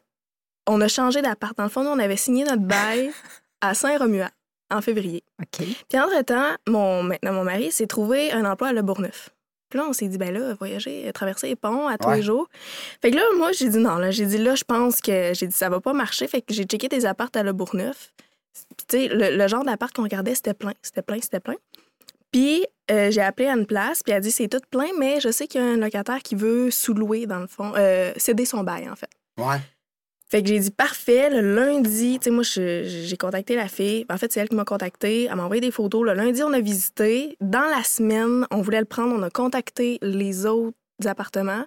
[0.67, 1.57] on a changé d'appart.
[1.57, 3.11] Dans le fond, nous, on avait signé notre bail
[3.61, 4.31] à Saint-Romuald
[4.71, 5.23] en février.
[5.41, 5.65] OK.
[5.89, 9.29] Puis entre-temps, mon, maintenant, mon mari s'est trouvé un emploi à Le Bourgneuf.
[9.69, 12.17] Puis là, on s'est dit, ben là, voyager, traverser les ponts à tous Ouais.
[12.17, 12.47] les jours.
[13.01, 13.95] Fait que là, moi, j'ai dit non.
[13.95, 16.27] Là, j'ai dit, là, je pense que j'ai dit, ça va pas marcher.
[16.27, 18.13] Fait que j'ai checké des appartes à Le Bourgneuf.
[18.77, 20.73] Puis, tu sais, le, le genre d'appart qu'on regardait, c'était plein.
[20.81, 21.55] C'était plein, c'était plein.
[22.31, 25.19] Puis, euh, j'ai appelé à une place, puis elle a dit, c'est tout plein, mais
[25.19, 28.45] je sais qu'il y a un locataire qui veut sous-louer, dans le fond, euh, céder
[28.45, 29.09] son bail, en fait.
[29.37, 29.57] Ouais.
[30.35, 34.05] Fait que j'ai dit parfait, le lundi, tu sais, moi, j'ai contacté la fille.
[34.09, 35.29] En fait, c'est elle qui m'a contacté.
[35.31, 36.03] Elle m'a envoyé des photos.
[36.05, 37.37] Le lundi, on a visité.
[37.39, 39.15] Dans la semaine, on voulait le prendre.
[39.15, 41.63] On a contacté les autres appartements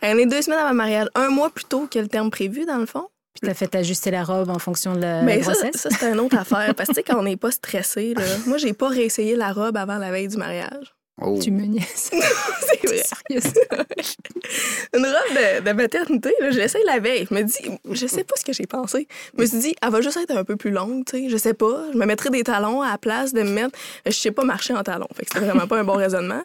[0.00, 2.30] Elle est née deux semaines avant le mariage, un mois plus tôt que le terme
[2.30, 3.08] prévu, dans le fond.
[3.40, 5.76] Puis tu as fait ajuster la robe en fonction de la Mais ça, grossesse?
[5.82, 6.74] ça c'est une autre affaire.
[6.74, 9.52] Parce que, tu sais, quand on n'est pas stressé, là, moi, j'ai pas réessayé la
[9.52, 10.94] robe avant la veille du mariage.
[11.20, 11.38] Oh.
[11.42, 11.84] Tu me niaises.
[12.12, 13.02] C'est vrai.
[13.02, 13.52] Sérieuse.
[14.96, 17.26] Une robe de, de maternité, là, je l'essaye la veille.
[17.28, 17.58] Je me dis,
[17.90, 19.08] je sais pas ce que j'ai pensé.
[19.36, 21.28] Je me suis dit, elle va juste être un peu plus longue, tu sais.
[21.28, 21.86] Je sais pas.
[21.92, 23.76] Je me mettrai des talons à la place de me mettre.
[24.06, 25.08] Je sais pas marcher en talons.
[25.14, 26.42] Fait que c'était vraiment pas un bon raisonnement.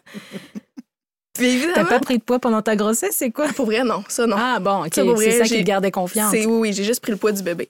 [1.74, 3.48] T'as pas pris de poids pendant ta grossesse, c'est quoi?
[3.48, 4.04] pour vrai, non.
[4.08, 4.36] Ça, non.
[4.38, 4.94] Ah bon, ok.
[4.94, 6.30] C'est ça qui te gardait confiance.
[6.30, 7.68] C'est oui, oui, j'ai juste pris le poids du bébé.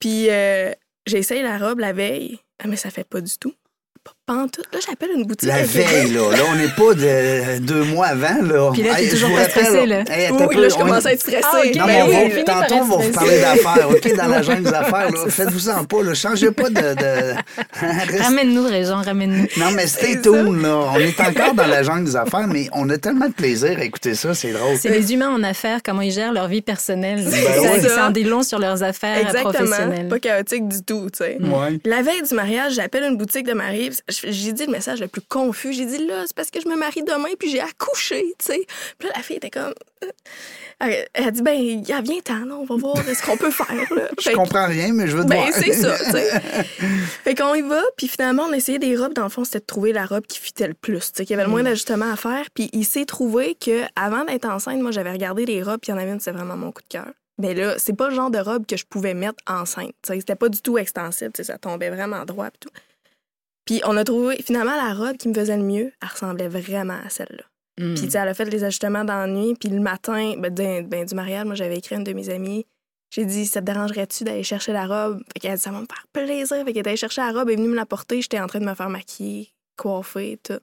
[0.00, 0.72] Puis euh,
[1.06, 2.38] j'ai essayé la robe la veille.
[2.62, 3.54] Ah, mais ça fait pas du tout.
[4.02, 5.48] Pas, Là, j'appelle une boutique.
[5.48, 6.30] La avec- veille, là.
[6.32, 8.70] Là, on n'est pas de deux mois avant, là.
[8.72, 10.04] Puis là, t'es Hey, toujours pas là.
[10.10, 11.44] hey, Oui, là, je commence à être stressée.
[11.50, 11.74] Ah, ok.
[11.76, 14.16] Non, Ben mais on oui, va, fini par tantôt, on va vous parler d'affaires, OK?
[14.16, 15.18] Dans la jungle des affaires, là.
[15.28, 16.14] Faites-vous en pas, là.
[16.14, 16.74] Changez pas de...
[16.74, 17.34] de...
[17.80, 19.46] Reste- Ramène-nous, Réjean, ramène-nous.
[19.56, 20.76] Non, mais stay C'est tuned, là.
[20.94, 23.84] On est encore dans la jungle des affaires, mais on a tellement de plaisir à
[23.84, 24.76] écouter ça, c'est drôle.
[24.78, 27.24] C'est les humains en affaires, comment ils gèrent leur vie personnelle.
[27.24, 29.52] Ben ça en dit long sur leurs affaires Exactement.
[29.52, 30.08] professionnelles.
[30.08, 31.38] Pas chaotique du tout, tu sais.
[31.84, 33.90] La veille du mariage, j'appelle une boutique de mariée.
[34.26, 35.72] J'ai dit le message le plus confus.
[35.72, 38.60] J'ai dit là, c'est parce que je me marie demain puis j'ai accouché, tu sais.
[38.98, 39.72] Puis là, la fille était comme.
[40.04, 40.08] euh,
[40.80, 43.24] Elle, elle a dit ben, il y a bien temps, là, on va voir ce
[43.26, 43.66] qu'on peut faire.
[43.94, 44.08] Là.
[44.18, 46.40] Je Fait que- comprends rien, mais je veux te Ben, c'est ça, tu sais.
[47.24, 49.12] fait qu'on y va, puis finalement, on a essayé des robes.
[49.14, 51.30] Dans le fond, c'était de trouver la robe qui fitait le plus, tu sais, qu'il
[51.30, 52.46] y avait le moins d'ajustements à faire.
[52.54, 55.94] Puis il s'est trouvé que avant d'être enceinte, moi, j'avais regardé les robes, puis il
[55.94, 57.08] y en avait une, c'était vraiment mon coup de cœur.
[57.40, 59.92] Mais là, c'est pas le genre de robe que je pouvais mettre enceinte.
[60.02, 60.20] tu sais.
[60.20, 62.70] C'était pas du tout extensible, tu sais, ça tombait vraiment droit, puis tout.
[63.68, 66.96] Puis on a trouvé, finalement, la robe qui me faisait le mieux, elle ressemblait vraiment
[67.04, 67.44] à celle-là.
[67.78, 67.94] Mm.
[67.94, 69.54] Puis, tu sais, elle a fait les ajustements dans la nuit.
[69.60, 72.64] Puis, le matin ben, ben, du mariage, moi, j'avais écrit à une de mes amies.
[73.10, 75.22] J'ai dit, ça te dérangerait-tu d'aller chercher la robe?
[75.34, 76.48] Fait qu'elle a dit, ça va me faire plaisir.
[76.48, 78.22] Fait qu'elle est allée chercher la robe, elle est venue me la porter.
[78.22, 80.60] J'étais en train de me faire maquiller, coiffer, tout.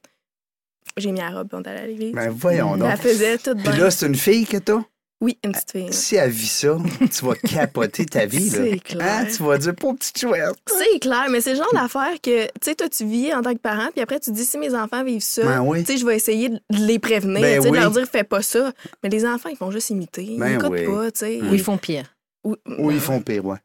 [0.97, 2.13] J'ai mis la robe, puis on est allé à l'église.
[2.13, 2.89] Ben, voyons donc.
[2.91, 3.77] elle faisait tout Puis bien.
[3.77, 4.81] là, c'est une fille que t'as?
[5.21, 5.93] Oui, une petite fille.
[5.93, 8.57] Si elle vit ça, tu vas capoter ta vie, là.
[8.69, 9.07] C'est clair.
[9.21, 9.25] Hein?
[9.33, 10.53] Tu vas dire, pauvre petite chouette.
[10.67, 13.53] C'est clair, mais c'est le genre d'affaire que, tu sais, toi, tu vis en tant
[13.53, 15.83] que parent, puis après, tu dis, si mes enfants vivent ça, Ben oui.
[15.85, 17.77] tu sais, je vais essayer de les prévenir, Ben tu sais, oui.
[17.77, 18.73] de leur dire, fais pas ça.
[19.03, 20.35] Mais les enfants, ils font juste imiter.
[20.37, 20.85] Ben ils écoutent oui.
[20.85, 21.41] pas, tu sais.
[21.41, 22.13] Ou ils font pire.
[22.43, 23.57] Ou- Ou ils font pire, ouais.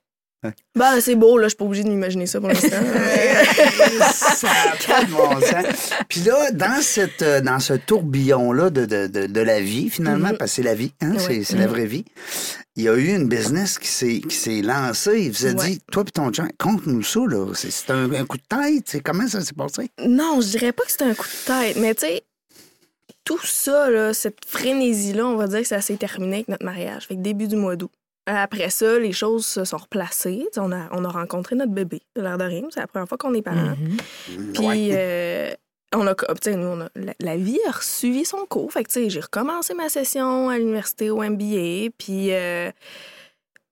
[0.74, 2.68] Ben, c'est beau, là, je suis pas obligée de m'imaginer ça pour l'instant.
[4.12, 4.48] ça
[4.87, 5.90] pas de bon sens.
[6.09, 10.29] Puis là, dans, cette, euh, dans ce tourbillon-là de, de, de, de la vie, finalement,
[10.31, 10.38] Mhm.
[10.38, 11.42] parce que c'est la vie, hein, Ouais.
[11.44, 12.05] c'est, la vraie vie,
[12.76, 15.20] il y a eu une business qui s'est, lancée.
[15.24, 15.70] Il vous a Ouais.
[15.70, 17.53] dit, toi et ton chum, compte-nous ça, là.
[17.55, 19.03] C'est, un, un coup de tête.
[19.05, 19.90] Comment ça s'est passé?
[20.07, 22.22] non, je dirais pas que c'est un coup de tête, mais tu sais,
[23.24, 27.07] tout ça, là, cette frénésie-là, on va dire que ça s'est terminé avec notre mariage.
[27.07, 27.90] Fait que début du mois d'août.
[28.36, 30.44] Après ça, les choses se sont replacées.
[30.56, 32.62] On a, on a rencontré notre bébé, de l'air de rien.
[32.70, 33.76] C'est la première fois qu'on est parents.
[33.76, 34.52] Mhm.
[34.54, 34.90] Puis, Ouais.
[34.92, 35.50] euh,
[35.94, 36.14] on a,
[36.56, 38.72] nous, on a- la, la vie a suivi son cours.
[38.72, 41.90] Fait que, tu sais, j'ai recommencé ma session à l'université au MBA.
[41.98, 42.70] Puis, euh,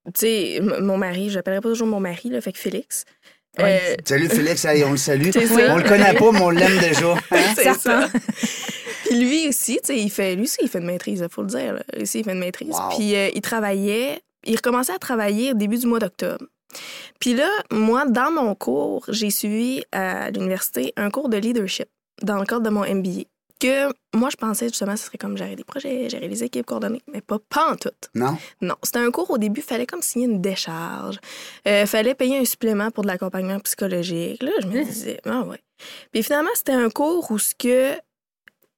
[0.06, 3.04] tu sais, m- mon mari, je l'appellerai pas toujours mon mari, là, fait que Félix.
[3.58, 3.80] Ouais.
[3.90, 5.30] euh, Salut Félix, allez, on le salue.
[5.70, 7.12] On le connaît pas, mais on l'aime déjà.
[7.30, 7.54] Hein?
[7.56, 8.08] c'est ça.
[9.06, 11.42] Puis lui aussi, tu sais, il fait, lui aussi, il fait une maîtrise, il faut
[11.42, 11.72] le dire.
[11.74, 11.82] Là.
[11.94, 12.68] Lui aussi, il fait une maîtrise.
[12.74, 12.96] Wow.
[12.96, 16.44] Puis euh, il travaillait, il recommençait à travailler au début du mois d'octobre.
[17.20, 21.88] Puis là, moi, dans mon cours, j'ai suivi à l'université un cours de leadership
[22.22, 23.24] dans le cadre de mon MBA.
[23.61, 27.02] Que moi, je pensais justement, ce serait comme gérer des projets, gérer les équipes coordonnées,
[27.12, 27.90] mais pas, pas en tout.
[28.14, 28.37] Non?
[28.61, 31.18] Non, c'était un cours au début, fallait comme signer une décharge.
[31.66, 34.42] Euh, fallait payer un supplément pour de l'accompagnement psychologique.
[34.44, 35.58] Là, je me disais, ah ouais.
[36.12, 37.94] Puis finalement, c'était un cours où ce que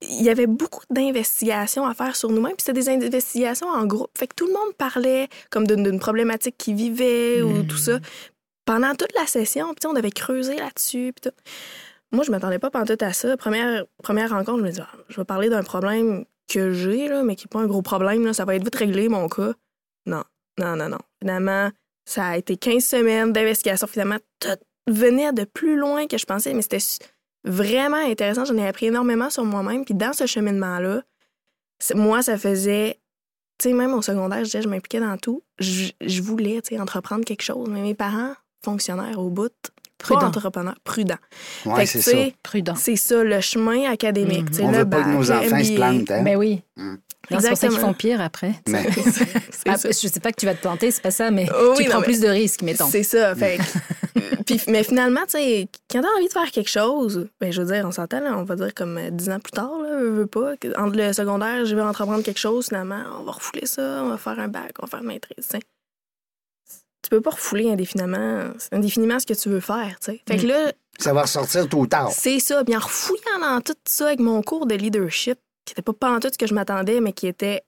[0.01, 4.09] il y avait beaucoup d'investigations à faire sur nous-mêmes, puis c'était des investigations en groupe.
[4.17, 7.67] Fait que tout le monde parlait comme d'une problématique qu'il vivait ou Mhm.
[7.67, 7.99] tout ça.
[8.65, 11.13] Pendant toute la session, puis on devait creuser là-dessus.
[12.11, 13.37] Moi, je m'attendais pas pantoute à ça.
[13.37, 17.35] Première, première rencontre, je me dis, Ah, je vais parler d'un problème que j'ai, mais
[17.35, 18.25] qui n'est pas un gros problème.
[18.25, 18.33] Là.
[18.33, 19.53] Ça va être vite réglé, mon cas.
[20.05, 20.23] Non,
[20.59, 20.97] non, non, non.
[21.21, 21.69] Finalement,
[22.05, 23.87] ça a été 15 semaines d'investigation.
[23.87, 24.49] Finalement, tout
[24.87, 26.79] venait de plus loin que je pensais, mais c'était
[27.43, 28.45] vraiment intéressant.
[28.45, 29.85] J'en ai appris énormément sur moi-même.
[29.85, 31.01] Puis dans ce cheminement-là,
[31.95, 32.99] moi, ça faisait...
[33.57, 35.43] Tu sais, même au secondaire, je disais, je m'impliquais dans tout.
[35.59, 37.69] Je, je voulais, tu sais, entreprendre quelque chose.
[37.69, 39.51] Mais mes parents, fonctionnaires au bout,
[39.97, 40.19] Prudent.
[40.21, 41.15] pas entrepreneurs, prudents.
[41.65, 42.17] Ouais, c'est ça.
[42.41, 42.75] Prudent.
[42.75, 44.49] c'est ça, le chemin académique.
[44.51, 46.23] Tu sais, On le veut pas que bac, nos enfants se plantent, hein?
[46.23, 46.61] Ben oui.
[46.75, 46.95] Mm.
[47.31, 47.87] Non, C'est pour ça qu'ils Exactement.
[47.87, 48.53] font pire après.
[48.67, 48.85] Mais-
[49.67, 51.83] Ah, je sais pas que tu vas te planter, c'est pas ça, mais Oh tu
[51.83, 52.89] oui, prends non, mais- plus de risques, mettons.
[52.89, 53.35] C'est ça.
[53.35, 53.57] Fait
[54.17, 57.61] euh, puis, mais finalement, tu sais, quand t'as envie de faire quelque chose, ben, je
[57.61, 59.97] veux dire, on s'entend, là, on va dire comme euh, dix ans plus tard, là,
[59.99, 60.53] veux, veux pas.
[60.77, 64.17] Entre le secondaire, je vais entreprendre quelque chose, finalement, on va refouler ça, on va
[64.17, 65.59] faire un bac, on va faire une maîtrise, tu sais.
[67.03, 70.21] Tu peux pas refouler indéfiniment, indéfiniment ce que tu veux faire, tu sais.
[70.27, 72.11] Fait que là, Ça va ressortir tôt ou tard.
[72.11, 72.63] c'est ça.
[72.63, 75.39] Bien, en refouillant dans tout ça avec mon cours de leadership,
[75.73, 77.61] qui n'était pas pas en tout ce que je m'attendais, mais qui était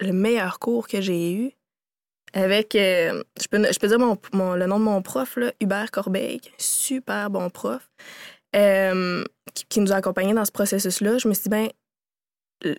[0.00, 1.52] le meilleur cours que j'ai eu,
[2.34, 5.52] avec, euh, je, peux, je peux dire mon, mon- le nom de mon prof, là,
[5.60, 7.88] Hubert Corbeil, super bon prof.
[8.54, 11.68] euh, qui, qui nous a accompagnés dans ce processus-là, je me suis dit, ben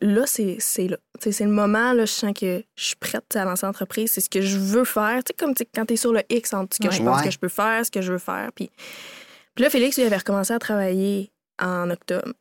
[0.01, 0.97] là, c'est là.
[1.19, 4.11] C'est le moment, là, je sens que je suis prête à lancer l'entreprise.
[4.11, 5.23] C'est ce que je veux faire.
[5.23, 7.25] Tu sais, comme quand tu es sur le X entre ce que je pense Ouais.
[7.25, 8.51] que je peux faire, ce que je veux faire.
[8.53, 8.69] Puis,
[9.55, 12.33] puis là, Félix, lui, avait recommencé à travailler en octobre.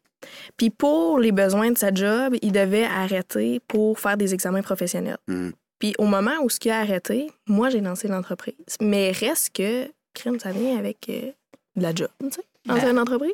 [0.57, 5.19] Puis pour les besoins de sa job, il devait arrêter pour faire des examens professionnels.
[5.29, 5.51] Hmm.
[5.79, 8.55] Puis au moment où ce qui a arrêté, moi, j'ai lancé l'entreprise.
[8.81, 11.31] Mais reste que, crime, ça vient avec euh,
[11.77, 13.33] de la job, tu sais, lancer Ben, une entreprise.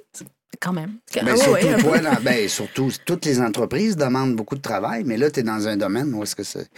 [0.60, 0.96] Quand même.
[1.14, 1.82] Ben, ouais, surtout, ouais, un peu.
[1.82, 5.42] toi, dans- ben, surtout, toutes les entreprises demandent beaucoup de travail, mais là, tu es
[5.42, 6.68] dans un domaine où est-ce que c'est-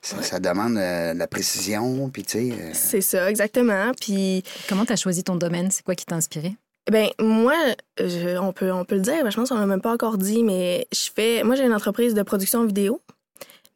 [0.00, 2.52] ça, ça demande euh, de la précision, puis tu sais.
[2.58, 3.92] euh, C'est ça, exactement.
[4.00, 5.70] Puis Comment tu as choisi ton domaine?
[5.70, 6.54] C'est quoi qui t'a inspiré?
[6.90, 7.54] Ben moi,
[7.98, 10.42] on, peut, on peut le dire, ben, je pense qu'on l'a même pas encore dit,
[10.42, 11.44] mais je fais.
[11.44, 13.00] Moi, j'ai une entreprise de production vidéo,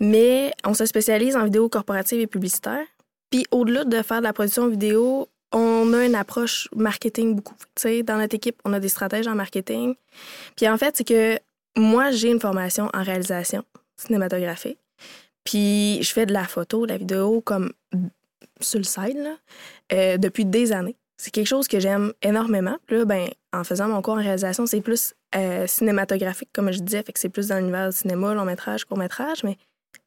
[0.00, 2.85] mais on se spécialise en vidéo corporative et publicitaire.
[3.31, 7.55] Puis au-delà de faire de la production vidéo, on a une approche marketing beaucoup.
[7.77, 9.94] Tu sais, dans notre équipe, on a des stratèges en marketing.
[10.57, 11.38] Puis en fait, c'est que
[11.77, 13.62] moi, j'ai une formation en réalisation
[13.96, 14.79] cinématographique.
[15.44, 17.72] Puis je fais de la photo, de la vidéo comme
[18.61, 19.37] sur le side,
[19.92, 20.96] euh, depuis des années.
[21.16, 22.77] C'est quelque chose que j'aime énormément.
[22.87, 26.81] Puis là, ben, en faisant mon cours en réalisation, c'est plus euh, cinématographique, comme je
[26.81, 29.57] disais, fait que c'est plus dans l'univers du cinéma, long métrage, court métrage, mais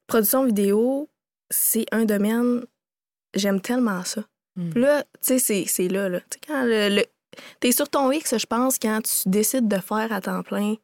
[0.08, 1.10] production vidéo,
[1.50, 2.64] c'est un domaine,
[3.36, 4.24] j'aime tellement ça.
[4.72, 6.20] Puis là, tu sais, c'est- c'est là, là.
[6.22, 7.06] Tu sais, quand le, le-
[7.60, 10.76] t'es sur ton X, je pense, quand tu décides de faire à temps plein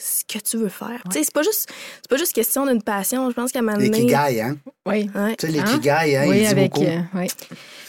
[0.00, 1.00] ce que tu veux faire.
[1.04, 1.70] Tu sais, c'est pas juste,
[2.02, 3.30] c'est pas juste question d'une passion.
[3.30, 4.56] Je pense qu'à un moment donné- L'ikigai, hein?
[4.86, 5.08] Oui.
[5.14, 5.36] Ouais.
[5.36, 5.64] Tu sais, Hein?
[5.64, 6.72] hein, oui, il dit avec.
[6.72, 6.84] beaucoup.
[6.84, 7.28] euh, oui.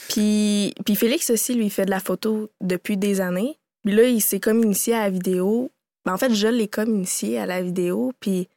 [0.10, 3.58] Puis, puis Félix aussi, lui, il fait de la photo depuis des années.
[3.84, 5.72] Puis là, il s'est comme initié à la vidéo.
[6.06, 8.14] Ben, en fait, je l'ai comme initié à la vidéo.
[8.20, 8.48] Puis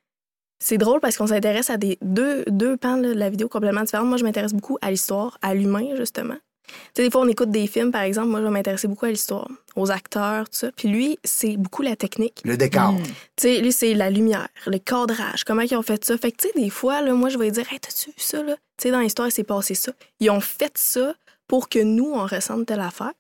[0.59, 3.83] c'est drôle parce qu'on s'intéresse à des deux, deux pans là, de la vidéo complètement
[3.83, 4.05] différents.
[4.05, 6.37] Moi, je m'intéresse beaucoup à l'histoire, à l'humain, justement.
[6.69, 8.29] Tu sais, des fois, on écoute des films, par exemple.
[8.29, 10.71] Moi, je vais m'intéresser beaucoup à l'histoire, aux acteurs, tout ça.
[10.73, 12.43] Puis lui, c'est beaucoup la technique.
[12.45, 12.93] Le décor.
[12.93, 13.03] Mm.
[13.03, 16.19] Tu sais, lui, c'est la lumière, le cadrage, comment ils ont fait ça.
[16.19, 18.17] Fait que, tu sais, des fois, là, moi, je vais lui dire, hey, t'as-tu vu
[18.19, 18.55] ça, là?
[18.77, 19.93] Tu sais, dans l'histoire, il s'est passé ça.
[20.21, 21.15] Ils ont fait ça
[21.49, 23.13] pour que nous, on ressente telle affaire.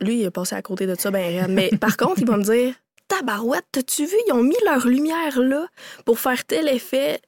[0.00, 1.50] Lui, il a passé à côté de ça, ben raide.
[1.50, 2.74] Mais par contre, il va me dire,
[3.08, 4.16] tabarouette, t'as-tu vu?
[4.28, 5.66] Ils ont mis leur lumière là
[6.04, 7.20] pour faire tel effet.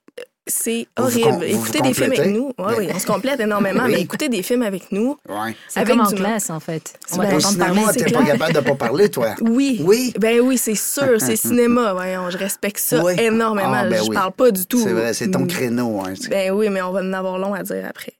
[0.49, 1.25] C'est horrible.
[1.25, 2.53] com- vous vous écoutez des films avec nous.
[2.57, 3.93] Oui, Mais- oui, on se complète énormément, Oui.
[3.95, 5.17] mais écoutez des films avec nous.
[5.29, 5.57] Ouais.
[5.69, 6.97] C'est Avec comme en classe, en fait.
[7.13, 8.03] On va Ben, t'entendre cinéma, parler.
[8.05, 9.35] t'es pas capable de pas parler, toi.
[9.41, 9.81] Oui.
[9.85, 10.13] Oui.
[10.21, 11.17] Ben oui, c'est sûr.
[11.21, 11.95] C'est cinéma.
[11.95, 13.15] Voyons, je respecte ça Oui.
[13.19, 13.73] énormément.
[13.75, 14.15] Ah, ben je oui.
[14.15, 14.79] parle pas du tout.
[14.81, 15.49] C'est vrai, c'est ton Mm.
[15.49, 16.01] créneau.
[16.01, 16.15] Hein.
[16.31, 18.13] Ben oui, mais on va en avoir long à dire après.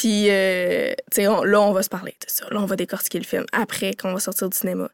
[0.00, 2.46] Puis, euh, tu sais, là, on va se parler de ça.
[2.50, 4.88] Là, on va décortiquer le film après qu'on va sortir du cinéma.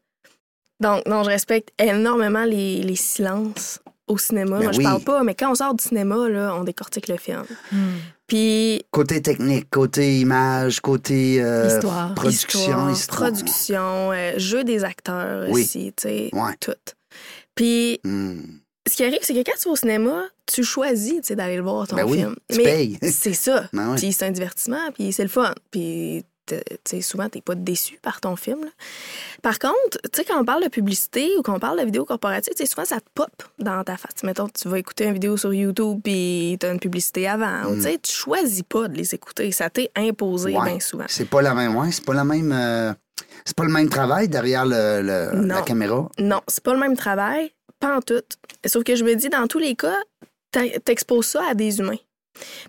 [0.81, 4.59] Donc, non, je respecte énormément les, les silences au cinéma.
[4.59, 7.19] Ben Moi, je parle pas, mais quand on sort du cinéma, là, on décortique le
[7.19, 7.45] film.
[7.71, 7.99] Hmm.
[8.27, 12.13] Puis, Côté technique, côté image, côté euh, Histoire.
[12.15, 13.21] production, histoire, histoire.
[13.31, 15.63] production, euh, jeu des acteurs Oui.
[15.63, 16.55] aussi, tu sais, Ouais.
[16.61, 16.73] tout.
[17.55, 18.41] Puis, Hmm.
[18.87, 21.63] Ce qui arrive, c'est que quand tu vas au cinéma, tu choisis, tu d'aller le
[21.63, 22.37] voir ton Ben oui, film.
[22.49, 22.99] tu mais payes.
[23.03, 23.65] c'est ça.
[23.73, 23.95] Ben.
[23.97, 25.53] Puis c'est un divertissement, puis c'est le fun.
[25.71, 28.61] Puis, te- tu souvent, t'es pas déçu par ton film.
[28.65, 28.71] là.
[29.43, 32.53] Par contre, tu sais, quand on parle de publicité ou qu'on parle de vidéo corporative,
[32.57, 34.23] tu souvent, ça te pop dans ta face.
[34.23, 37.65] Mettons, tu vas écouter une vidéo sur YouTube, puis t'as une publicité avant.
[37.71, 39.51] ou Tu sais, tu choisis pas de les écouter.
[39.51, 40.57] Ça t'est imposé Mm.
[40.59, 40.71] Ouais.
[40.71, 41.07] bien souvent.
[41.09, 42.93] C'est pas la même, ouais, c'est pas la même, euh,
[43.45, 45.01] c'est pas le même travail derrière le,
[45.47, 46.09] la caméra.
[46.21, 48.23] Non, c'est pas le même travail, pas en tout.
[48.67, 49.97] Sauf que je me dis, dans tous les cas,
[50.85, 51.99] t'exposes ça à des humains.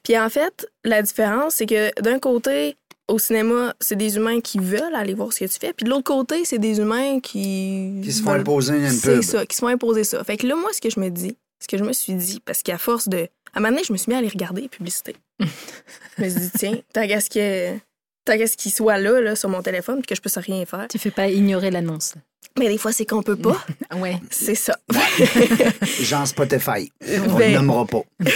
[0.04, 2.76] Puis en fait, la différence, c'est que d'un côté,
[3.08, 5.74] au cinéma, c'est des humains qui veulent aller voir ce que tu fais.
[5.74, 8.02] Puis de l'autre côté, c'est des humains qui.
[8.04, 9.24] Qui se font veulent- imposer une C'est pub.
[9.24, 10.24] ça, qui se font imposer ça.
[10.24, 12.40] Fait que là, moi, ce que je me dis, ce que je me suis dit,
[12.46, 13.28] parce qu'à force de.
[13.54, 15.16] À un moment donné, je me suis mis à aller regarder les publicités.
[15.40, 17.78] je me suis dit, tiens, tant qu'à ce que-
[18.26, 20.66] tant qu'à ce qu'il soit là, là, sur mon téléphone, puis que je puisse rien
[20.66, 20.88] faire.
[20.90, 22.16] Tu fais pas ignorer l'annonce.
[22.58, 23.58] Mais des fois, c'est qu'on peut pas.
[23.96, 24.20] Ouais.
[24.30, 24.78] C'est ça.
[26.02, 26.92] Genre Spotify.
[27.02, 28.02] On Ben- le nommera pas.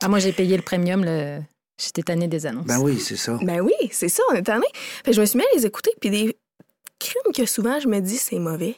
[0.00, 1.02] Ah, moi, j'ai payé le premium.
[1.04, 1.40] Le...
[1.82, 2.66] J'étais tannée des annonces.
[2.66, 3.38] Ben oui, c'est ça.
[3.42, 4.66] Ben oui, c'est ça, on est tanné.
[5.04, 6.36] Fait que je me suis mis à les écouter, puis des
[6.98, 8.76] crimes que souvent je me dis c'est mauvais.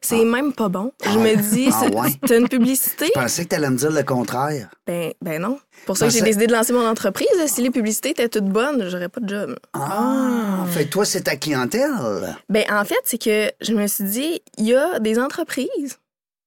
[0.00, 0.24] C'est Ah.
[0.24, 0.92] même pas bon.
[1.04, 2.08] Je me dis, Ah c'est ouais?
[2.26, 3.06] c'est une publicité.
[3.14, 4.68] Je pensais que t'allais me dire le contraire.
[4.86, 5.58] Ben, ben non.
[5.86, 7.26] Pour ça que j'ai décidé de lancer mon entreprise.
[7.46, 9.56] Si les publicités étaient toutes bonnes, j'aurais pas de job.
[9.74, 12.36] Ah, fait que toi, c'est ta clientèle?
[12.48, 15.98] Ben, en fait, c'est que je me suis dit, il y a des entreprises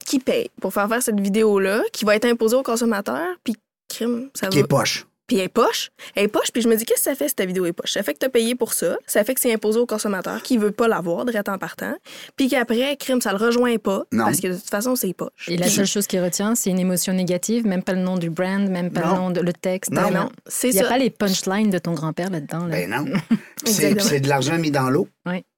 [0.06, 3.56] qui payent pour faire faire cette vidéo-là, qui va être imposée aux consommateurs, puis
[3.88, 4.68] crime, ça Qui est va.
[4.68, 5.06] poche.
[5.32, 5.92] Puis elle est poche.
[6.14, 7.94] Elle est poche, puis je me dis, qu'est-ce que ça fait, cette vidéo est poche?
[7.94, 8.98] Ça fait que tu as payé pour ça.
[9.08, 11.96] Ça fait que c'est imposé au consommateur qui veut pas l'avoir, direct en partant.
[12.36, 14.04] Puis qu'après, crime, ça le rejoint pas.
[14.12, 14.26] Non.
[14.26, 15.48] Parce que de toute façon, c'est poche.
[15.48, 18.30] Et la seule chose qui retient, c'est une émotion négative, même pas le nom du
[18.30, 19.12] brand, même pas Non.
[19.14, 19.92] le nom de le texte.
[19.92, 20.90] Non, euh, non, c'est Il n'y a ça.
[20.90, 22.66] pas les punchlines de ton grand-père là-dedans.
[22.66, 22.72] là.
[22.76, 23.06] Ben non.
[23.64, 25.08] Puis c'est de l'argent mis dans l'eau.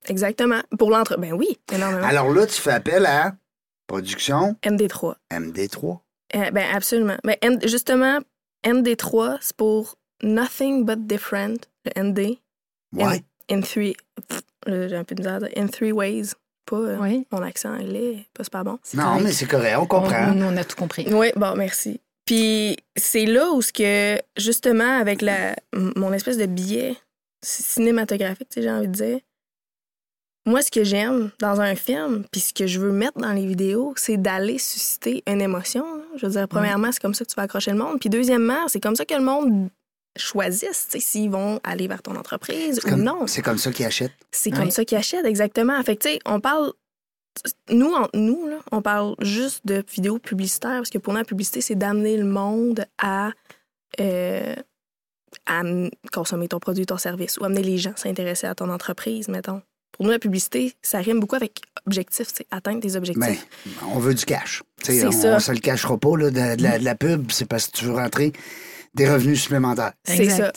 [0.07, 0.61] Exactement.
[0.77, 1.17] Pour l'entre...
[1.17, 2.05] Ben oui, énormément.
[2.05, 3.33] Alors là, tu fais appel à
[3.87, 5.15] production MD3.
[5.31, 5.97] MD3.
[6.35, 7.17] Euh, ben absolument.
[7.23, 8.19] Ben, M- justement,
[8.63, 12.37] MD3, c'est pour Nothing But Different, le ND,
[12.95, 13.23] Ouais.
[13.49, 13.95] in three...
[14.65, 15.49] J'ai un peu de misère à dire.
[15.57, 16.31] In three ways.
[16.65, 16.77] Pas...
[16.77, 18.79] euh, Oui, Mon accent anglais, pas super bon.
[18.93, 19.23] Non, correct.
[19.25, 20.31] mais c'est correct, on On- comprend.
[20.33, 21.05] nous, on a tout compris.
[21.11, 21.99] Oui, bon, merci.
[22.25, 26.95] Puis c'est là où ce que, justement, avec la, mon espèce de biais
[27.43, 29.19] cinématographique, j'ai envie de dire,
[30.45, 33.45] moi, ce que j'aime dans un film, puis ce que je veux mettre dans les
[33.45, 35.85] vidéos, c'est d'aller susciter une émotion.
[35.85, 36.01] hein.
[36.17, 37.99] Je veux dire, premièrement, c'est comme ça que tu vas accrocher le monde.
[37.99, 39.69] Puis deuxièmement, c'est comme ça que le monde
[40.17, 43.25] choisisse, s'ils vont aller vers ton entreprise ou comme- non.
[43.25, 44.11] C'est comme ça qu'ils achètent.
[44.31, 45.81] C'est comme ça qu'ils achètent, exactement.
[45.83, 46.73] Fait que, tu sais, on parle.
[47.71, 51.25] Nous, entre nous, là, on parle juste de vidéos publicitaires parce que pour nous, la
[51.25, 53.31] publicité, c'est d'amener le monde à,
[53.99, 54.53] euh,
[55.47, 55.61] à
[56.11, 59.63] consommer ton produit, ton service ou amener les gens à s'intéresser à ton entreprise, mettons.
[59.93, 63.23] Pour nous, la publicité, ça rime beaucoup avec objectif, c'est atteindre tes objectifs.
[63.65, 64.63] Ben, on veut du cash.
[64.83, 65.35] Tu sais, C'est on, ça.
[65.35, 67.77] on se le cachera pas, là, de, de la, de la pub, c'est parce que
[67.77, 68.33] tu veux rentrer
[68.95, 69.93] des revenus supplémentaires.
[70.03, 70.51] c'est ça.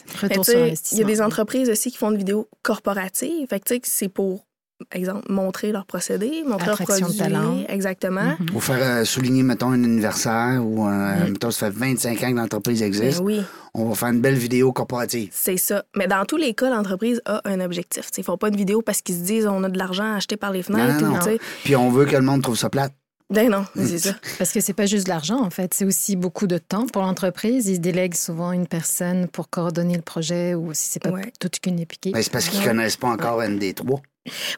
[0.92, 3.46] Il y a des entreprises aussi qui font des vidéos corporatives.
[3.48, 4.46] Fait que, c'est pour,
[4.92, 7.70] exemple, montrer leurs procédés, montrer leurs Attraction de.
[7.72, 8.34] Exactement.
[8.54, 12.36] Ou faire euh, souligner, mettons, un anniversaire ou, euh, mettons, ça fait 25 ans que
[12.36, 13.20] l'entreprise Ben existe.
[13.22, 13.40] oui.
[13.74, 15.28] On va faire une belle vidéo corporative.
[15.32, 15.84] C'est ça.
[15.96, 18.08] Mais dans tous les cas, l'entreprise a un objectif.
[18.16, 20.36] Ils ne font pas une vidéo parce qu'ils se disent on a de l'argent acheté
[20.36, 21.02] par les fenêtres.
[21.02, 21.20] Non, non.
[21.64, 22.92] Puis on veut que le monde trouve ça plate.
[23.28, 24.14] Ben non, c'est ça.
[24.38, 25.74] Parce que c'est pas juste de l'argent, en fait.
[25.74, 27.66] C'est aussi beaucoup de temps pour l'entreprise.
[27.66, 31.32] Ils délèguent souvent une personne pour coordonner le projet ou si c'est pas Ouais.
[31.40, 32.14] toute qu'une équipe.
[32.14, 32.66] Ben, c'est parce qu'ils Ouais.
[32.66, 33.98] connaissent pas encore ND3.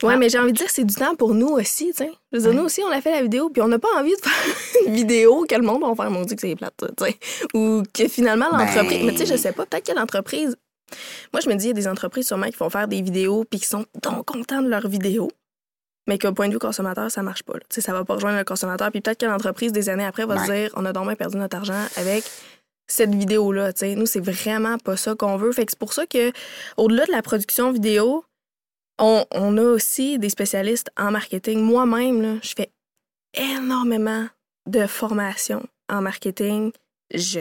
[0.02, 0.16] Ouais, Ah.
[0.16, 1.88] mais j'ai envie de dire c'est du temps pour nous aussi.
[1.88, 2.11] tu sais.
[2.33, 2.57] Je veux dire, Ouais.
[2.57, 4.33] nous aussi, on a fait la vidéo, puis on n'a pas envie de faire
[4.87, 6.74] une vidéo que le monde va faire mon Dieu que c'est plate.
[6.96, 7.16] tu sais.
[7.54, 8.98] Ou que finalement, l'entreprise.
[8.98, 10.57] Ben- Mais tu sais, je sais pas, peut-être que l'entreprise.
[11.33, 13.44] Moi, je me dis, il y a des entreprises sûrement qui font faire des vidéos,
[13.48, 15.31] puis qui sont donc contents de leurs vidéos.
[16.07, 17.52] Mais qu'au point de vue consommateur, ça marche pas.
[17.54, 18.90] Tu sais, ça va pas rejoindre le consommateur.
[18.90, 21.37] Puis peut-être que l'entreprise, des années après, va se dire on a donc bien perdu
[21.37, 22.24] notre argent avec
[22.87, 23.74] cette vidéo-là.
[23.74, 23.94] tu sais.
[23.94, 25.52] Nous, c'est vraiment pas ça qu'on veut.
[25.52, 26.33] Fait que c'est pour ça que,
[26.78, 28.24] au-delà de la production vidéo,
[28.98, 31.61] on, on a aussi des spécialistes en marketing.
[31.61, 32.70] Moi-même, je fais
[33.34, 34.26] énormément
[34.66, 36.72] de formations en marketing.
[37.14, 37.40] Je,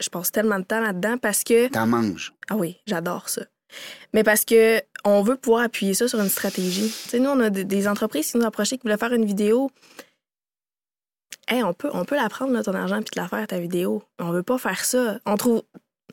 [0.00, 2.32] je passe tellement de temps là-dedans parce que T'en manges.
[2.48, 3.42] ah oui, j'adore ça.
[4.14, 6.88] Mais parce que on veut pouvoir appuyer ça sur une stratégie.
[7.04, 9.24] Tu sais, nous, on a des, des entreprises qui nous approchaient qui voulaient faire une
[9.26, 9.70] vidéo.
[11.48, 13.58] Hey, on peut, on peut la prendre, là, ton argent, puis te la faire, ta
[13.58, 14.02] vidéo.
[14.18, 15.18] On veut pas faire ça.
[15.26, 15.62] On trouve.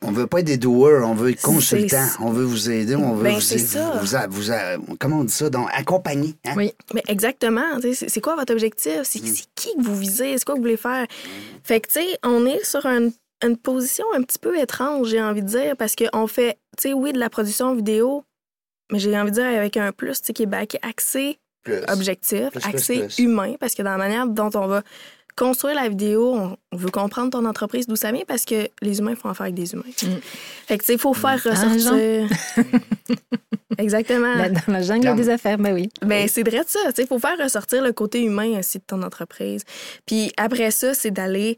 [0.01, 2.05] On veut pas être des doers, on veut être consultants.
[2.19, 3.97] On veut vous aider, on veut Ben, vous, ça.
[4.01, 5.49] vous, a- vous a- comment on dit ça?
[5.49, 6.35] Donc, accompagner.
[6.45, 6.53] hein?
[6.57, 6.73] Oui.
[6.93, 7.79] Mais exactement.
[7.93, 8.99] C'est quoi votre objectif?
[9.03, 9.27] C'est Mm.
[9.27, 10.37] c'est qui que vous visez?
[10.37, 11.07] C'est quoi que vous voulez faire?
[11.63, 13.09] Fait que, tu sais, on est sur un-
[13.43, 16.93] une position un petit peu étrange, j'ai envie de dire, parce qu'on fait, tu sais,
[16.93, 18.23] oui, de la production vidéo,
[18.91, 21.79] mais j'ai envie de dire avec un plus, tu sais, qui est axé Plus.
[21.87, 23.19] objectif, Plus, plus, axé plus.
[23.19, 24.83] humain, parce que dans la manière dont on va
[25.35, 28.99] construire la vidéo, on, on veut comprendre ton entreprise, d'où ça vient, parce que les
[28.99, 29.83] humains font affaire avec des humains.
[30.01, 30.07] Mm.
[30.67, 32.29] Fait que, tu sais, il faut faire Ah, ressortir.
[33.77, 34.33] Exactement.
[34.35, 35.89] Là, dans la jungle des affaires, ben oui.
[36.01, 36.79] Ben, c'est vrai de ça.
[36.97, 39.63] Il faut faire ressortir le côté humain aussi de ton entreprise.
[40.05, 41.57] Puis après ça, c'est d'aller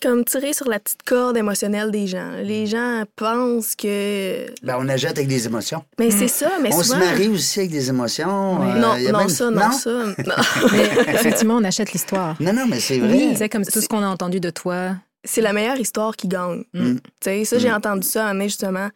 [0.00, 2.30] comme tirer sur la petite corde émotionnelle des gens.
[2.42, 4.46] Les gens pensent que.
[4.62, 5.84] Ben, on achète avec des émotions.
[5.98, 7.00] Mais c'est ça, mais on souvent.
[7.00, 8.60] se marie aussi avec des émotions.
[8.60, 8.66] Oui.
[8.74, 9.90] euh, Non, il y a non, même- ça, non, ça.
[9.90, 10.34] Non.
[10.72, 10.84] Mais
[11.14, 12.36] effectivement, on achète l'histoire.
[12.40, 13.10] Non, non, mais c'est vrai.
[13.10, 14.96] Oui, c'est comme tout ce qu'on a entendu de toi.
[15.24, 16.64] c'est la meilleure histoire qui gagne.
[16.74, 16.94] Mm.
[16.96, 18.88] Tu sais, ça, j'ai entendu ça un moment, justement.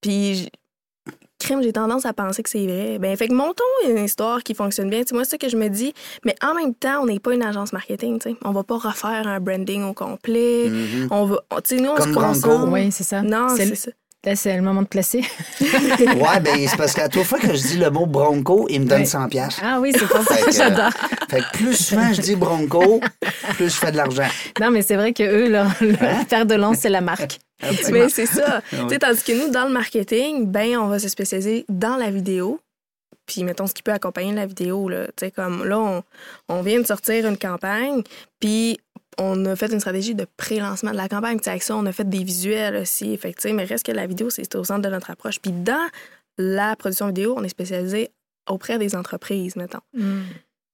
[0.00, 0.48] Puis,
[1.38, 2.98] crime, j'ai tendance à penser que c'est vrai.
[2.98, 5.00] Ben, fait que montons une histoire qui fonctionne bien.
[5.00, 5.94] Tu sais, moi, c'est ça que je me dis.
[6.24, 8.36] Mais en même temps, on n'est pas une agence marketing, tu sais.
[8.44, 10.68] On va pas refaire un branding au complet.
[10.68, 11.08] Mhm.
[11.10, 11.44] On va.
[11.64, 12.68] Tu sais, nous, on Comme se concentre.
[12.72, 13.22] Oui, c'est ça.
[13.22, 13.90] Non, C'est ça.
[14.24, 15.24] Là, c'est le moment de placer.
[15.60, 18.86] Ouais, ben, c'est parce qu'à toute fois que je dis le mot bronco, il me
[18.86, 19.04] donne Ouais.
[19.06, 19.60] 100 piastres.
[19.64, 20.90] Ah oui, c'est pour ça que j'adore.
[21.30, 23.00] Fait que plus souvent je dis bronco,
[23.54, 24.26] plus je fais de l'argent.
[24.60, 26.24] Non, mais c'est vrai que eux, leur, leur Hein?
[26.28, 27.38] fer de lance, c'est la marque.
[27.90, 28.62] Mais c'est ça.
[28.72, 32.60] Ah tandis que nous, dans le marketing, ben, on va se spécialiser dans la vidéo.
[33.26, 34.88] Puis, mettons, ce qui peut accompagner la vidéo.
[34.88, 35.06] Là.
[35.08, 36.02] Tu sais, comme là, on,
[36.48, 38.02] on vient de sortir une campagne,
[38.38, 38.78] puis
[39.18, 41.38] on a fait une stratégie de pré-lancement de la campagne.
[41.38, 43.16] Tu sais, avec ça, on a fait des visuels aussi.
[43.16, 45.40] Fait que, mais reste que la vidéo, c'est au centre de notre approche.
[45.40, 45.88] Puis, dans
[46.38, 48.10] la production vidéo, on est spécialisé
[48.48, 49.80] auprès des entreprises, mettons.
[49.92, 50.20] Mm.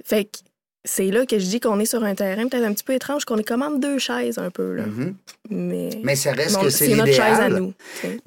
[0.05, 0.39] Fait que
[0.85, 3.25] c'est là que je dis qu'on est sur un terrain peut-être un petit peu étrange,
[3.25, 4.75] qu'on est comme entre deux chaises un peu.
[4.75, 4.85] Là.
[4.85, 5.15] Mhm.
[5.49, 7.73] Mais, Mais ça reste que c'est notre chaise à nous.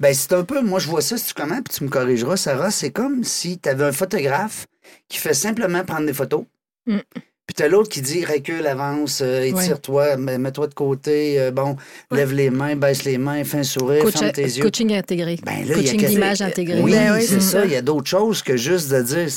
[0.00, 2.36] Ben, c'est un peu, moi, je vois ça, si tu comment, puis tu me corrigeras,
[2.36, 4.66] Sarah, c'est comme si tu avais un photographe
[5.08, 6.44] qui fait simplement prendre des photos,
[6.88, 7.00] Mm.
[7.48, 11.50] Puis tu as l'autre qui dit recule, avance, euh, étire-toi, mets- mets-toi de côté, euh,
[11.50, 11.76] bon,
[12.10, 14.62] lève les mains, baisse les mains, fais un sourire, Coach- ferme tes yeux.
[14.62, 15.36] coaching intégré.
[15.42, 16.80] Ben là, il y a coaching d'image intégré.
[16.82, 17.64] Oui, Ben oui, c'est ça.
[17.64, 19.28] Il y a d'autres choses que juste de dire,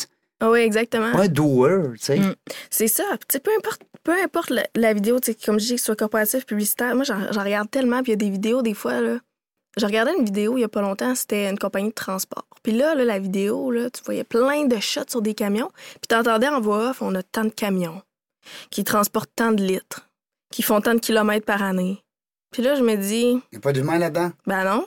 [0.41, 1.05] Ah oui, exactement.
[1.15, 2.19] un doer, tu sais.
[2.19, 2.35] Mm.
[2.69, 3.03] C'est ça.
[3.29, 5.79] Tu sais, peu importe, peu importe la, la vidéo, tu sais, comme je dis, que
[5.79, 8.61] ce soit corporatif, publicitaire, moi, j'en j'en regarde tellement, puis il y a des vidéos,
[8.61, 9.19] des fois, là.
[9.77, 12.45] Je regardais une vidéo il y a pas longtemps, c'était une compagnie de transport.
[12.63, 15.71] Puis là, là, la vidéo, là, tu voyais plein de shots sur des camions.
[15.93, 18.01] Puis t'entendais en voix off, on a tant de camions
[18.69, 20.09] qui transportent tant de litres,
[20.51, 22.03] qui font tant de kilomètres par année.
[22.51, 24.31] Puis là, je me dis, Il n'y a pas d'humain là-dedans?
[24.45, 24.85] ben non.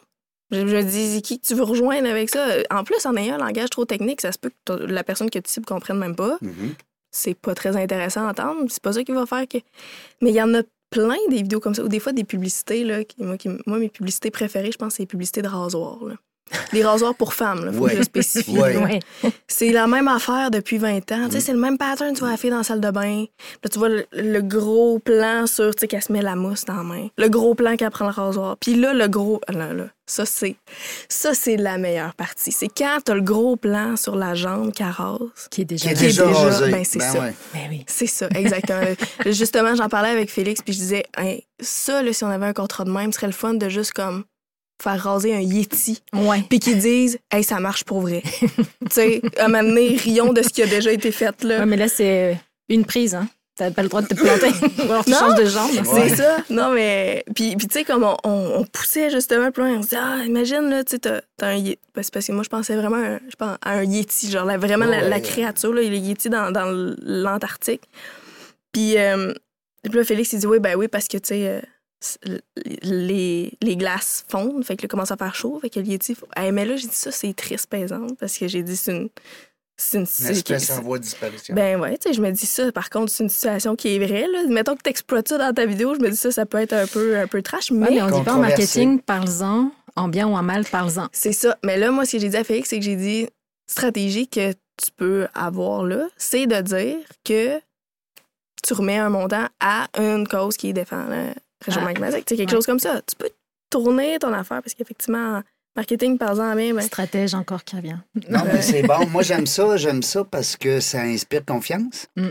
[0.51, 2.47] Je me dis, qui que tu veux rejoindre avec ça?
[2.71, 5.39] En plus, en ayant un langage trop technique, ça se peut que la personne que
[5.39, 6.75] tu cibles comprenne même pas Mhm.
[7.11, 8.67] c'est pas très intéressant à entendre.
[8.69, 9.59] C'est pas ça qui va faire que.
[10.21, 10.63] Mais il y en a
[10.95, 12.85] plein des vidéos comme ça, ou des fois des publicités.
[12.85, 13.37] Là, qui- moi,
[13.67, 16.05] moi, mes publicités préférées, je pense, c'est les publicités de rasoirs.
[16.05, 16.15] là.
[16.73, 17.93] Les rasoirs pour femmes, là, faut Ouais.
[17.93, 18.51] que je spécifie.
[18.59, 18.77] Ouais.
[18.77, 19.01] Ouais.
[19.49, 21.03] C'est la même affaire depuis 20 ans.
[21.09, 21.31] Tu Mm.
[21.33, 23.25] sais, c'est le même pattern, tu vois la fille dans la salle de bain.
[23.27, 26.37] Puis Là, tu vois le, le gros plan sur, tu sais, qu'elle se met la
[26.37, 27.09] mousse dans la main.
[27.17, 28.57] Le gros plan qu'elle prend le rasoir.
[28.59, 29.41] Puis là, le gros...
[29.49, 30.57] Là, là, ça, c'est...
[31.09, 32.53] Ça, c'est la meilleure partie.
[32.53, 35.19] C'est quand t'as le gros plan sur la jambe qu'elle rase.
[35.51, 35.89] Qui est déjà.
[35.89, 36.71] Qui est déjà déjà- rasé.
[36.71, 37.21] ben, c'est ça.
[37.21, 37.35] ouais.
[37.55, 37.85] Ben oui.
[37.89, 38.81] C'est ça, exactement.
[39.27, 42.53] Justement, j'en parlais avec Félix, puis je disais, Hey, ça, là, si on avait un
[42.53, 44.25] contrat de même, ce serait le fun de juste comme
[44.83, 46.43] faire raser un Yeti, Ouais.
[46.49, 48.23] puis qu'ils disent, hey, ça marche pour vrai.
[48.41, 48.51] tu
[48.91, 51.61] sais, à donné, rions de ce qui a déjà été fait, là.
[51.61, 52.35] Ouais, mais là, c'est euh,
[52.69, 53.29] une prise, hein.
[53.57, 54.49] T'as pas le droit de te planter.
[54.83, 55.17] Alors tu Non.
[55.21, 55.71] changes de jambe.
[55.87, 56.09] Ouais.
[56.09, 56.39] C'est ça.
[56.51, 57.25] Non, mais.
[57.37, 59.97] Puis, puis tu sais, comme on, on- on poussait justement plus loin, on se dit,
[59.97, 61.79] ah, imagine, là, tu sais, t'as t'as un Yeti.
[61.93, 64.57] Parce parce que moi, je pensais vraiment un- je pense, à un Yeti, genre, là,
[64.59, 65.09] vraiment la, Ouais.
[65.09, 66.67] la créature, là, le Yeti dans, dans
[67.01, 67.83] l'Antarctique.
[68.73, 69.33] Puis, euh,
[69.85, 71.61] puis là, Félix, il dit, oui, ben oui, parce que, tu sais, euh,
[72.83, 76.15] les, les glaces fondent, fait que là, commence à faire chaud, fait que le Yeti.
[76.15, 78.77] faut- Ah, mais là, j'ai dit ça, c'est triste, par exemple, parce que j'ai dit,
[78.77, 79.09] c'est une.
[79.77, 80.07] C'est une.
[80.07, 81.53] C'est- en voie de disparition.
[81.55, 82.71] ben ouais, tu sais, je me dis ça.
[82.71, 84.27] Par contre, c'est une situation qui est vraie.
[84.29, 84.45] Là.
[84.49, 86.73] Mettons que tu exploites ça dans ta vidéo, je me dis ça, ça peut être
[86.75, 89.73] un peu, un peu trash, mais, Ouais, mais on dit pas en marketing, parle-en.
[89.97, 91.09] En bien ou en mal, parle-en.
[91.13, 91.57] c'est ça.
[91.65, 93.27] Mais là, moi, ce que j'ai dit à Félix, c'est que j'ai dit
[93.69, 97.59] stratégie que tu peux avoir là, c'est de dire que
[98.63, 101.33] tu remets un montant à une cause qui défend le
[101.65, 101.95] réchauffement Ah.
[101.95, 102.25] climatique.
[102.27, 102.49] Quelque Ouais.
[102.57, 103.01] chose comme ça.
[103.07, 103.31] Tu peux
[103.71, 105.43] tourner ton affaire parce qu'effectivement, en
[105.77, 107.97] marketing, par exemple, bien, ben, Stratège encore qui revient.
[108.31, 109.07] Non, mais c'est bon.
[109.11, 109.77] Moi, j'aime ça.
[109.77, 112.07] J'aime ça parce que ça inspire confiance.
[112.17, 112.29] Mm.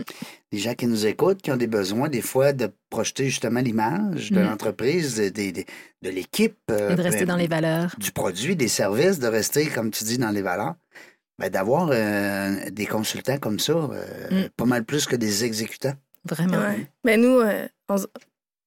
[0.52, 4.30] Les gens qui nous écoutent, qui ont des besoins, des fois, de projeter justement l'image
[4.30, 4.44] de Mm.
[4.44, 5.64] l'entreprise, de, de- de-
[6.02, 6.56] de l'équipe.
[6.70, 7.94] euh, Et de rester ben, dans les valeurs.
[7.98, 10.74] Du produit, des services, de rester, comme tu dis, dans les valeurs.
[11.38, 14.48] Ben, D'avoir euh, des consultants comme ça, euh, Mm.
[14.56, 15.94] pas mal plus que des exécutants.
[16.26, 16.58] Vraiment.
[16.58, 16.86] Ouais.
[17.02, 17.96] Ben nous, euh, on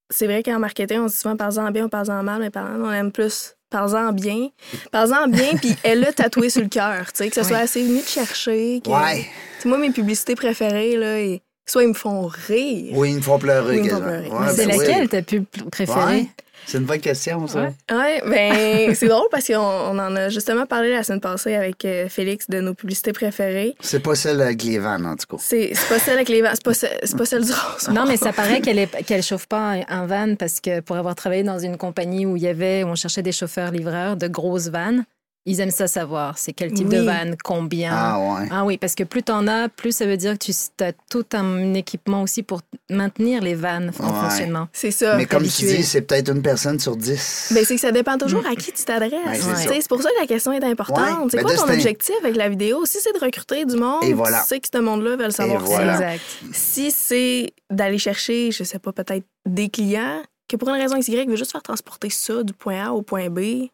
[0.10, 2.82] c'est vrai qu'en marketing, on se dit souvent parle-en bien ou parle-en mal, mais parle
[2.82, 4.50] on aime plus parle-en bien.
[4.92, 7.84] Parle-en bien, puis elle l'a tatoué sur le cœur, tu sais, que ça soit assez
[7.86, 8.82] venu te chercher.
[8.84, 9.24] que- Ouais.
[9.58, 12.94] Tu sais, moi, mes publicités préférées, là, et- soit ils me font rire.
[12.96, 13.80] Oui, ils me font pleurer.
[13.80, 14.22] Oui, ils me font quasiment.
[14.30, 14.46] pleurer.
[14.46, 14.86] Ouais, c'est ben oui.
[14.88, 16.28] laquelle ta pub préférée?
[16.66, 17.62] C'est une bonne question, ça.
[17.62, 17.96] Ouais.
[17.96, 21.86] Ouais, ben c'est drôle parce qu'on on en a justement parlé la semaine passée avec
[21.86, 23.76] euh, Félix de nos publicités préférées.
[23.80, 25.42] C'est pas celle avec les vannes, en tout cas.
[25.42, 27.90] C'est pas celle avec les vents, c'est pas, pas celle du rose.
[27.90, 30.96] Non, mais ça paraît qu'elle est qu'elle chauffe pas un- un van parce que pour
[30.98, 34.28] avoir travaillé dans une compagnie où il y avait, où on cherchait des chauffeurs-livreurs de
[34.28, 35.06] grosses vannes,
[35.50, 36.38] ils aiment ça savoir.
[36.38, 37.06] C'est quel type de Oui.
[37.06, 37.92] van, combien.
[37.94, 38.48] Ah, ouais.
[38.52, 40.52] Ah oui, parce que plus t'en as, plus ça veut dire que tu
[40.84, 44.22] as tout un équipement aussi pour maintenir les vannes en Ouais.
[44.22, 44.68] fonctionnement.
[44.74, 45.16] C'est ça.
[45.16, 45.78] Mais comme tu habitué.
[45.78, 47.52] dis, c'est peut-être une personne sur dix.
[47.56, 49.12] Ben, c'est que ça dépend toujours à qui tu t'adresses.
[49.14, 51.00] Ouais, c'est Tu pour ça que la question est importante.
[51.00, 51.28] Ouais.
[51.32, 52.86] C'est Ben, quoi ton objectif avec la vidéo?
[52.86, 54.42] Si c'est de recruter du monde, Et voilà.
[54.42, 55.62] tu sais que ce monde-là veut le savoir.
[55.64, 55.98] voilà.
[55.98, 56.24] c'est- Exact.
[56.54, 61.26] Si c'est d'aller chercher, je sais pas, peut-être des clients que pour une raison XY
[61.26, 63.68] veut juste faire transporter ça du point A au point B,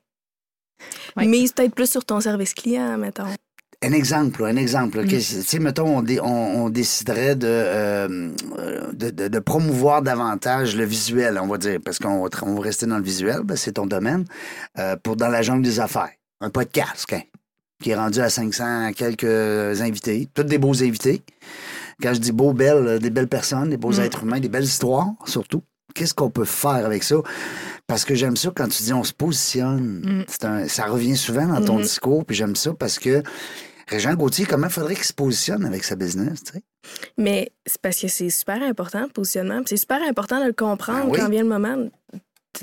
[1.18, 3.26] Mise peut-être plus sur ton service client, mettons.
[3.86, 5.04] Un exemple, là, un exemple.
[5.04, 5.08] Mm.
[5.08, 8.32] Tu sais, mettons, on, dé- on- on déciderait de, euh,
[8.94, 12.86] de, de- de promouvoir davantage le visuel, on va dire, parce qu'on on va rester
[12.86, 14.24] dans le visuel, ben, c'est ton domaine,
[14.80, 16.12] euh, pour dans la jungle des affaires.
[16.40, 17.22] Un podcast, hein,
[17.82, 21.22] qui est rendu à 500 quelques invités, tous des beaux invités.
[22.02, 24.00] Quand je dis beaux, belles, euh, des belles personnes, des beaux Mm.
[24.02, 25.62] êtres humains, des belles histoires, surtout.
[25.94, 27.18] Qu'est-ce qu'on peut faire avec ça?
[27.88, 30.02] Parce que j'aime ça quand tu dis on se positionne.
[30.06, 30.46] Mm.
[30.46, 31.84] Un- ça revient souvent dans ton Mhm.
[31.84, 33.22] discours, puis j'aime ça parce que
[33.88, 36.42] Régent Gauthier, comment faudrait qu'il se positionne avec sa business?
[37.18, 39.58] Mais c'est parce que c'est super important, le positionnement.
[39.60, 41.20] puis C'est super important de le comprendre Ben oui.
[41.20, 41.90] quand vient le moment de,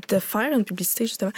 [0.08, 1.32] de faire une publicité, justement.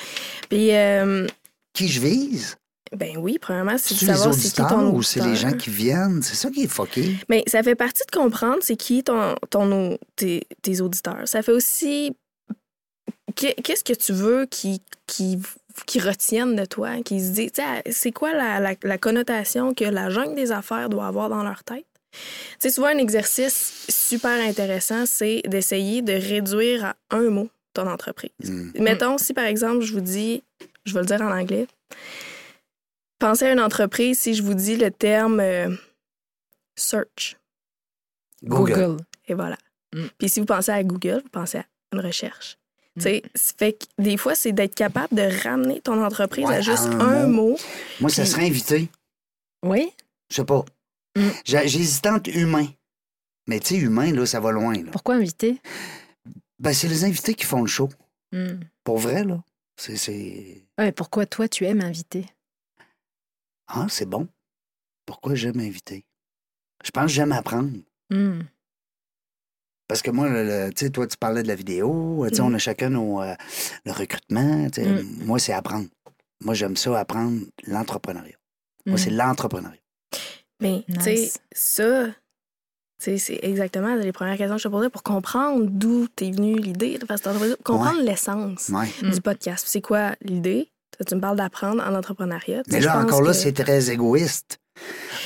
[0.49, 1.27] Puis, euh,
[1.75, 2.57] Qui je vise?
[2.97, 5.53] Ben oui, premièrement, c'est de C'est les savoir c'est qui ton ou c'est les gens
[5.53, 6.23] qui viennent?
[6.23, 7.17] C'est ça qui est fucké.
[7.29, 11.27] Mais ça fait partie de comprendre c'est qui ton, ton, tes, tes auditeurs.
[11.27, 12.15] Ça fait aussi
[13.35, 15.39] qu'est- qu'est-ce que tu veux qui, qui,
[15.87, 17.53] qui retiennent de toi, qui se disent,
[17.91, 21.65] c'est quoi la, la, la connotation que la jungle des affaires doit avoir dans leur
[21.65, 21.87] tête?
[22.59, 28.31] Sais, souvent, un exercice super intéressant, c'est d'essayer de réduire à un mot ton entreprise.
[28.45, 28.73] Mm.
[28.81, 30.43] Mettons, si par exemple, je vous dis,
[30.85, 31.67] je vais le dire en anglais,
[33.27, 35.75] pensez à une entreprise si je vous dis le terme euh,
[36.77, 37.37] search.
[38.45, 38.97] Google.
[39.27, 39.57] Et voilà.
[39.95, 40.07] Mm.
[40.19, 42.59] Puis si vous pensez à Google, vous pensez à une recherche.
[42.97, 43.01] Mm.
[43.01, 46.57] Tu sais, ça fait que des fois, c'est d'être capable de ramener ton entreprise Ouais,
[46.57, 47.57] à juste un un mot.
[48.01, 48.89] Moi, ça Puis- serait invité.
[49.65, 49.93] Oui?
[50.31, 50.65] Je sais pas.
[51.17, 51.29] Mm.
[51.45, 52.67] J'hésitais entre humain.
[53.49, 54.75] Mais tu sais, humain, là, ça va loin.
[54.75, 54.91] Là.
[54.93, 55.61] Pourquoi inviter?
[56.59, 57.89] Ben, c'est les invités qui font le show.
[58.33, 58.61] Hmm.
[58.85, 59.43] Pour vrai, là.
[59.77, 60.65] C'est- C'est.
[60.79, 62.25] Ouais, pourquoi toi, tu aimes inviter?
[63.75, 64.29] Ah, c'est bon.
[65.07, 66.05] Pourquoi j'aime inviter?
[66.85, 67.71] Je pense que j'aime apprendre.
[68.11, 68.41] Hmm.
[69.89, 70.29] Parce que moi,
[70.71, 72.25] tu sais, toi, tu parlais de la vidéo.
[72.29, 72.47] Tu sais, Mm.
[72.47, 73.35] on a chacun nos, euh,
[73.85, 74.71] le recrutement.
[74.71, 74.89] tu sais.
[74.89, 75.25] Mm.
[75.25, 75.87] Moi, c'est apprendre.
[76.41, 78.37] Moi, j'aime ça, apprendre l'entrepreneuriat.
[78.87, 78.99] Moi, Hmm.
[78.99, 79.81] c'est l'entrepreneuriat.
[80.61, 82.13] Mais, tu sais, ça, tu
[82.99, 86.57] sais, c'est exactement les premières questions que je te posais pour comprendre d'où t'es venue
[86.57, 88.89] l'idée de faire cette entreprise, comprendre l'essence Ouais.
[89.03, 89.11] Mm.
[89.11, 89.67] du podcast.
[89.69, 90.72] C'est quoi l'idée?
[90.97, 92.63] Toi, Tu me parles d'apprendre en entrepreneuriat.
[92.69, 94.59] Mais là, encore là, que- c'est très égoïste.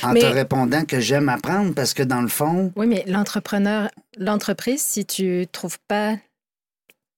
[0.03, 3.89] En Mais- te répondant que j'aime apprendre parce que dans le fond, Oui, mais l'entrepreneur,
[4.17, 6.15] l'entreprise, si tu trouves pas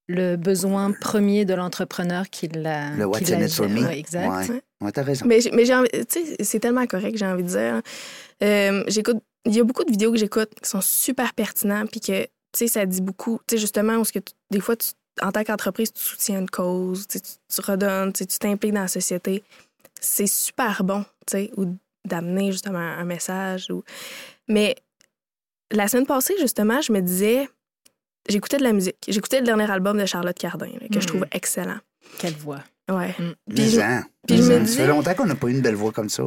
[0.08, 2.92] le besoin premier de l'entrepreneur qui l'a.
[2.96, 3.82] Le what's qui in it for me?
[3.86, 4.50] Ouais, exact.
[4.50, 4.62] Ouais.
[4.82, 5.26] ouais, t'as raison.
[5.28, 7.82] Mais, mais j'ai envie, tu sais, c'est tellement correct, j'ai envie de dire.
[8.44, 12.00] Euh, j'écoute, il y a beaucoup de vidéos que j'écoute qui sont super pertinentes, puis
[12.00, 13.40] que, tu sais, ça dit beaucoup.
[13.48, 14.92] Tu sais, justement, où ce que tu- des fois, tu-
[15.22, 17.20] en tant qu'entreprise, tu soutiens une cause, tu,
[17.62, 19.44] redonnes, tu t'impliques dans la société.
[20.00, 23.68] C'est super bon, tu sais, ou d'amener justement un message.
[23.70, 23.84] Ou...
[24.48, 24.76] Mais
[25.72, 27.50] la semaine passée, justement, je me disais,
[28.30, 28.96] j'écoutais de la musique.
[29.08, 31.06] J'écoutais le dernier album de Charlotte Cardin, là, que je Mhm.
[31.06, 31.80] trouve excellent.
[32.20, 32.64] Quelle voix.
[32.90, 33.14] Ouais.
[33.20, 33.34] Mm.
[33.54, 35.52] Puis je- hein, puis mais je me hein, Ça fait longtemps qu'on n'a pas eu
[35.52, 36.24] une belle voix comme ça.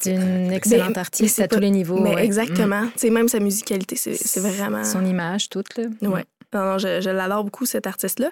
[0.00, 2.00] C'est une excellente mais artiste à tous les niveaux.
[2.00, 2.24] Mais ouais.
[2.24, 2.88] exactement.
[2.96, 4.18] Sais, même sa musicalité, c'est Mm.
[4.20, 4.84] c'est vraiment.
[4.84, 5.76] Son image, toute.
[5.76, 5.84] Là.
[6.02, 6.24] Ouais.
[6.54, 8.30] Non, non, je, je l'adore beaucoup, cet artiste-là.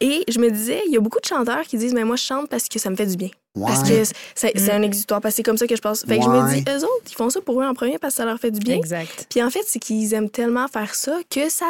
[0.00, 2.22] Et je me disais, il y a beaucoup de chanteurs qui disent, mais moi, je
[2.22, 3.30] chante parce que ça me fait du bien.
[3.54, 3.66] Ouais.
[3.66, 4.02] Parce que
[4.34, 4.70] c'est Mm.
[4.70, 6.04] un exutoire, parce que c'est comme ça que je pense.
[6.06, 8.14] Fait que je me dis, eux autres, ils font ça pour eux en premier parce
[8.14, 8.76] que ça leur fait du bien.
[8.76, 9.26] Exact.
[9.28, 11.66] Puis en fait, c'est qu'ils aiment tellement faire ça que ça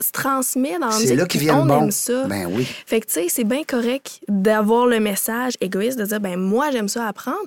[0.00, 1.84] se transmet dans la C'est là qu'ils viennent on bon.
[1.84, 2.24] aime ça.
[2.26, 2.64] Ben oui.
[2.86, 6.70] Fait que, tu sais, c'est bien correct d'avoir le message égoïste de dire, ben moi,
[6.70, 7.38] j'aime ça apprendre.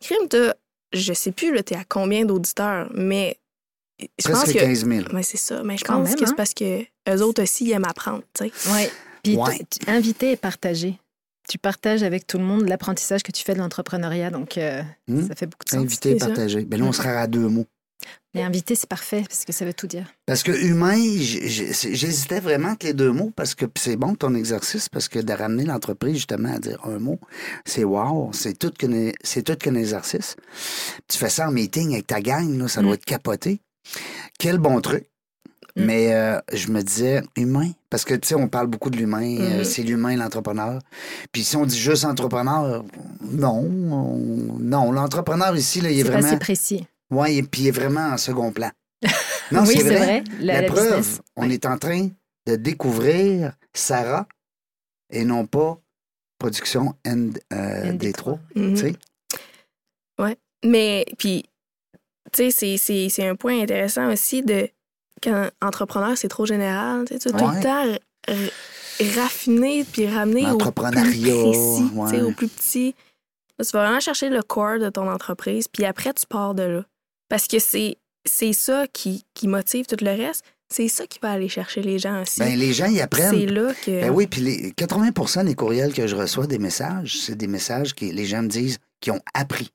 [0.00, 0.54] Crime, t'as,
[0.92, 3.36] je sais plus, là, t'es à combien d'auditeurs, mais
[4.22, 4.58] je pense que.
[4.58, 5.04] 15 000.
[5.12, 5.62] Mais c'est ça.
[5.64, 6.34] Mais je Quand pense même, que c'est hein?
[6.36, 8.70] parce que eux autres aussi, ils aiment apprendre, tu sais.
[8.72, 8.90] Ouais.
[9.22, 9.60] Puis Ouais.
[9.86, 10.98] inviter et partager.
[11.48, 15.26] Tu partages avec tout le monde l'apprentissage que tu fais de l'entrepreneuriat, donc euh, Hmm?
[15.28, 15.80] ça fait beaucoup de sens.
[15.80, 16.26] Invité, C'est ça.
[16.28, 16.64] partagé.
[16.64, 17.66] Ben là, on sera à deux mots.
[18.32, 20.06] Mais inviter, c'est parfait parce que ça veut tout dire.
[20.24, 24.88] Parce que humain, j'hésitais vraiment entre les deux mots parce que c'est bon ton exercice
[24.88, 27.18] parce que de ramener l'entreprise justement à dire un mot,
[27.64, 30.36] c'est wow, c'est tout qu'un c'est tout qu'un exercice.
[31.08, 32.84] Tu fais ça en meeting avec ta gang, là, ça Mm.
[32.84, 33.60] doit être capoté.
[34.38, 35.06] Quel bon truc.
[35.76, 35.84] Mm.
[35.84, 39.36] Mais euh, je me disais humain parce que tu sais on parle beaucoup de l'humain,
[39.38, 39.64] euh, Mhm.
[39.64, 40.80] c'est l'humain l'entrepreneur.
[41.32, 42.84] Puis si on dit juste entrepreneur,
[43.22, 46.86] non, on- non, l'entrepreneur ici là, il est, C'est vraiment si précis.
[47.10, 48.70] Ouais, et puis il est vraiment en second plan.
[49.52, 49.96] Non, oui, c'est c'est vrai.
[49.98, 50.24] vrai.
[50.40, 51.20] La, preuve, business.
[51.36, 51.54] on Ouais.
[51.54, 52.08] est en train
[52.46, 54.26] de découvrir Sarah
[55.10, 55.80] et non pas
[56.38, 57.98] Production N, euh, ND3.
[57.98, 58.38] D3.
[58.54, 58.74] Mhm.
[58.74, 58.94] Tu sais?
[60.64, 61.44] Mais, puis,
[62.32, 64.68] tu sais, c'est- c'est c'est un point intéressant aussi de
[65.22, 67.04] quand entrepreneur, c'est trop général.
[67.06, 67.50] Tu sais, tout le temps
[69.16, 72.20] raffiner puis ramener au plus précis, ouais.
[72.22, 72.94] au plus petit.
[73.58, 76.62] Là, tu vas vraiment chercher le core de ton entreprise, puis après, tu pars de
[76.62, 76.84] là.
[77.28, 80.44] Parce que c'est c'est ça qui, qui motive tout le reste.
[80.72, 82.38] C'est ça qui va aller chercher les gens aussi.
[82.38, 83.52] Ben, les gens y c'est apprennent.
[83.52, 84.02] là que...
[84.02, 87.92] Ben oui, puis les 80 des courriels que je reçois des messages, c'est des messages
[87.94, 89.72] que les gens me disent qu'ils ont appris.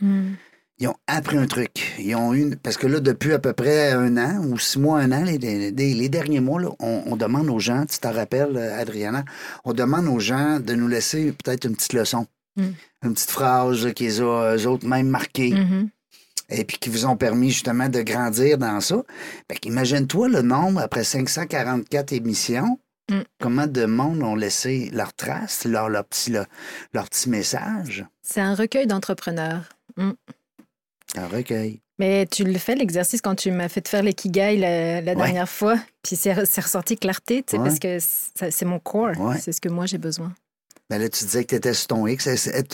[0.00, 0.34] Hmm.
[0.78, 1.94] Ils ont appris un truc.
[1.98, 2.56] Ils ont une.
[2.56, 5.38] Parce que là, depuis à peu près un an ou six mois, un an, les,
[5.38, 9.24] les- les derniers mois, là, on, on demande aux gens, tu t'en rappelles, euh, Adriana,
[9.64, 12.26] on demande aux gens de nous laisser peut-être une petite leçon.
[12.56, 12.62] Mm.
[13.04, 15.88] Une petite phrase qui les a eux autres même marqués Mhm.
[16.50, 18.96] et puis qui vous ont permis justement de grandir dans ça.
[19.50, 22.78] Fait qu'imagine-toi le nombre, après 544 émissions,
[23.10, 23.20] Mm.
[23.40, 26.46] comment de monde ont laissé leur trace, leur, leur, petit, leur,
[26.92, 29.62] leur petit message, C'est un recueil d'entrepreneurs.
[31.14, 31.80] Leur recueil.
[31.98, 35.16] Mais tu le fais, l'exercice, quand tu m'as fait faire l'ikigai la, la Ouais.
[35.16, 35.78] dernière fois.
[36.02, 37.68] Puis c'est ressorti clarté, tu sais, Ouais.
[37.68, 37.98] parce que
[38.50, 39.18] c'est mon core.
[39.18, 39.38] Ouais.
[39.40, 40.34] C'est ce que moi, j'ai besoin.
[40.88, 42.26] Ben là, tu disais que tu étais sur ton X.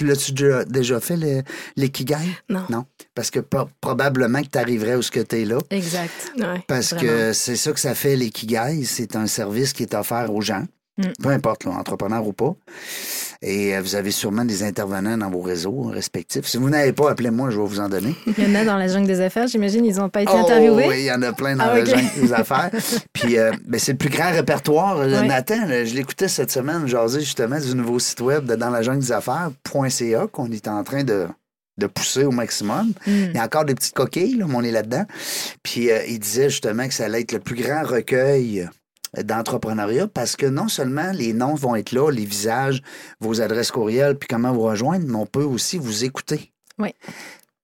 [0.03, 0.33] L'as-tu
[0.67, 1.43] déjà, fait le-
[1.77, 2.17] l'ikigai?
[2.51, 2.65] Non.
[2.69, 2.85] Non?
[3.15, 5.59] Parce que pro- probablement que tu arriverais où ce que tu es là.
[5.71, 6.33] Exact.
[6.37, 6.63] Ouais.
[6.67, 7.09] Parce Vraiment.
[7.11, 8.85] que c'est ça que ça fait l'ikigai.
[8.85, 10.65] C'est un service qui est offert aux gens,
[11.09, 11.23] Mm.
[11.23, 12.55] peu importe, là, entrepreneurs ou pas.
[13.43, 16.47] Et euh, vous avez sûrement des intervenants dans vos réseaux respectifs.
[16.47, 18.15] Si vous n'avez pas, appelez-moi, je vais vous en donner.
[18.39, 20.39] Il y en a dans la jungle des affaires, j'imagine, ils n'ont pas été Oh,
[20.39, 20.87] interviewés.
[20.89, 22.71] oui, il y en a plein dans Ah, la jungle des affaires.
[23.13, 24.99] Puis, euh, ben, c'est le plus grand répertoire.
[24.99, 25.27] Ouais.
[25.27, 28.83] Nathan, là, je l'écoutais cette semaine, jaser justement du nouveau site web de dans la
[28.83, 31.27] jungle des affaires.ca qu'on est en train de,
[31.79, 32.89] de pousser au maximum.
[33.07, 33.11] Mm.
[33.11, 35.05] Il y a encore des petites coquilles, là, mais on est là-dedans.
[35.65, 38.67] Puis, euh, il disait justement que ça allait être le plus grand recueil euh,
[39.23, 42.83] d'entrepreneuriat parce que non seulement les noms vont être là, les visages,
[43.21, 46.95] vos adresses courriels, puis comment vous rejoindre, mais on peut aussi vous écouter Oui.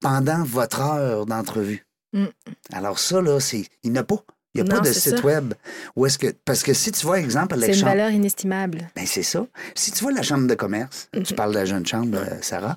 [0.00, 1.86] pendant votre heure d'entrevue.
[2.12, 2.24] Mm.
[2.72, 3.64] Alors ça, là, c'est...
[3.82, 4.22] il n'y a pas.
[4.54, 5.24] Il n'y a Non, pas de site ça.
[5.24, 5.52] web.
[5.94, 6.28] Où est-ce que...
[6.44, 8.88] Parce que si tu vois, exemple, C'est une valeur inestimable.
[8.96, 9.46] Ben, c'est ça.
[9.74, 11.22] Si tu vois la chambre de commerce, Mhm.
[11.22, 12.76] tu parles de la jeune chambre, euh, Sarah,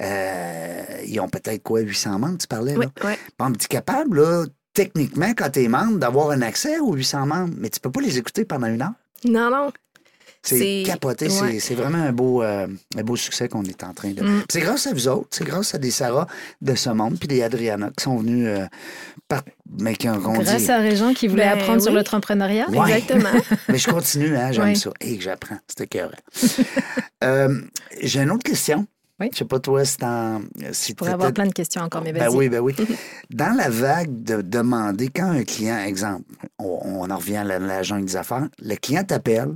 [0.00, 2.90] euh, ils ont peut-être quoi, 800 membres, tu parlais, Oui, là?
[3.04, 3.12] oui.
[3.38, 4.44] Bon, tu es capable, là,
[4.74, 8.00] techniquement, quand tu es membre, d'avoir un accès aux 800 membres, mais tu peux pas
[8.00, 8.92] les écouter pendant une heure.
[9.24, 9.72] Non, non.
[10.46, 11.30] C'est capoté.
[11.30, 11.58] c'est- ouais.
[11.58, 12.66] C'est vraiment un beau, euh,
[12.98, 14.22] un beau succès qu'on est en train de.
[14.22, 14.42] Mm.
[14.50, 16.26] C'est grâce à vous autres, c'est grâce à des Sarah
[16.60, 18.66] de ce monde, puis des Adriana qui sont venus euh,
[19.26, 19.40] par...
[19.80, 20.70] mais qui ont Grâce dit.
[20.70, 22.68] à Régent qui voulait Ben apprendre sur l'entrepreneuriat.
[22.68, 22.92] Ouais.
[22.98, 23.30] Exactement.
[23.70, 24.90] Mais je continue, hein, j'aime ça.
[25.00, 25.56] Et que j'apprends.
[25.66, 26.10] C'était cœur.
[27.22, 27.60] euh,
[28.02, 28.86] J'ai une autre question.
[29.24, 29.30] Oui.
[29.32, 30.40] Je sais pas, toi, si t'en.
[30.72, 32.74] Si Je pourrais avoir plein de questions encore, mais Ben oui, ben oui.
[33.30, 36.24] Dans la vague de demander, quand un client, exemple,
[36.58, 39.54] on, on en revient à la, la jungle des affaires, le client t'appelle,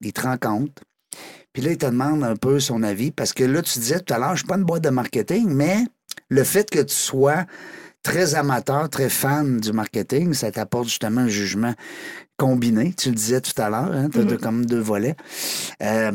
[0.00, 0.82] il te rencontre,
[1.52, 4.14] puis là, il te demande un peu son avis, parce que là, tu disais tout
[4.14, 5.78] à l'heure, je suis pas une boîte de marketing, mais
[6.28, 7.44] le fait que tu sois
[8.02, 11.72] très amateur, très fan du marketing, ça t'apporte justement un jugement
[12.36, 12.92] combiné.
[12.96, 14.38] Tu le disais tout à l'heure, hein, tu as Mhm.
[14.38, 15.14] comme deux volets.
[15.82, 16.10] Euh,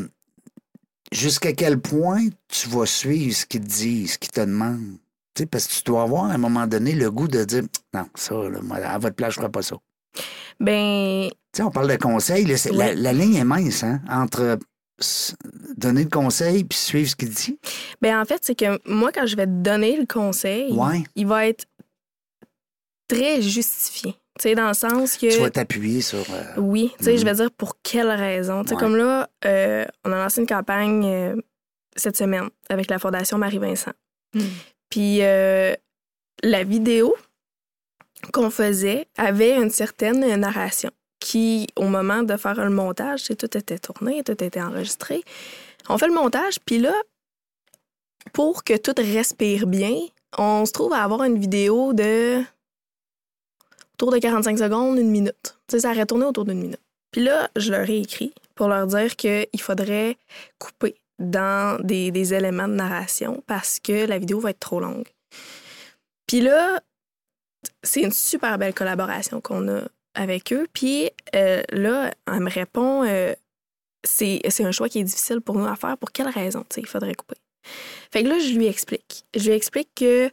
[1.12, 4.98] Jusqu'à quel point tu vas suivre ce qu'ils te disent, ce qu'ils te demandent?
[5.34, 7.62] Tu sais, parce que tu dois avoir à un moment donné le goût de dire
[7.94, 9.76] non, ça, là, moi, à votre place, je ne ferai pas ça.
[10.60, 12.44] Ben, Tu sais, on parle de conseils.
[12.44, 14.58] là, la, ligne est mince hein, entre
[15.76, 17.58] donner le conseil puis suivre ce qu'il dit.
[18.02, 21.04] ben en fait, c'est que moi, quand je vais te donner le conseil, Ouais.
[21.14, 21.66] il va être
[23.06, 24.16] très justifié.
[24.38, 25.30] Tu sais, dans le sens que.
[25.32, 26.18] Tu vas t'appuyer sur.
[26.30, 28.62] euh, Oui, tu sais, je vais dire pour quelle raison.
[28.62, 28.80] Tu sais, Ouais.
[28.80, 31.36] comme là, euh, on a lancé une campagne euh,
[31.96, 33.92] cette semaine avec la Fondation Marie-Vincent.
[34.34, 34.40] Mm.
[34.90, 35.74] Puis euh,
[36.42, 37.14] la vidéo
[38.32, 43.56] qu'on faisait avait une certaine narration qui, au moment de faire le montage, c'est tout
[43.58, 45.22] était tourné, tout était enregistré.
[45.88, 46.94] On fait le montage, puis là,
[48.32, 49.94] pour que tout respire bien,
[50.36, 52.40] on se trouve à avoir une vidéo de
[53.98, 55.58] autour de 45 secondes, une minute.
[55.66, 56.80] Tu sais, ça aurait tourné autour d'une minute.
[57.10, 60.16] Puis là, je leur ai écrit pour leur dire qu'il faudrait
[60.58, 65.08] couper dans des, des éléments de narration parce que la vidéo va être trop longue.
[66.28, 66.80] Puis là,
[67.82, 69.80] c'est une super belle collaboration qu'on a
[70.14, 70.68] avec eux.
[70.72, 73.34] Puis euh, là, elle me répond, euh,
[74.04, 75.98] c'est un choix qui est difficile pour nous à faire.
[75.98, 77.36] Pour quelle raison, tu sais, il faudrait couper?
[78.12, 79.24] Fait que là, je lui explique.
[79.34, 80.30] Je lui explique que,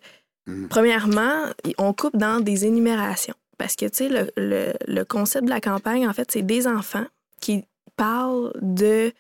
[0.48, 0.68] Mm.
[0.68, 1.46] premièrement,
[1.78, 3.36] on coupe dans des énumérations.
[3.58, 6.68] Parce que, tu sais, le, le- le concept de la campagne, en fait, c'est des
[6.68, 7.06] enfants
[7.42, 7.64] qui
[7.98, 9.12] parlent de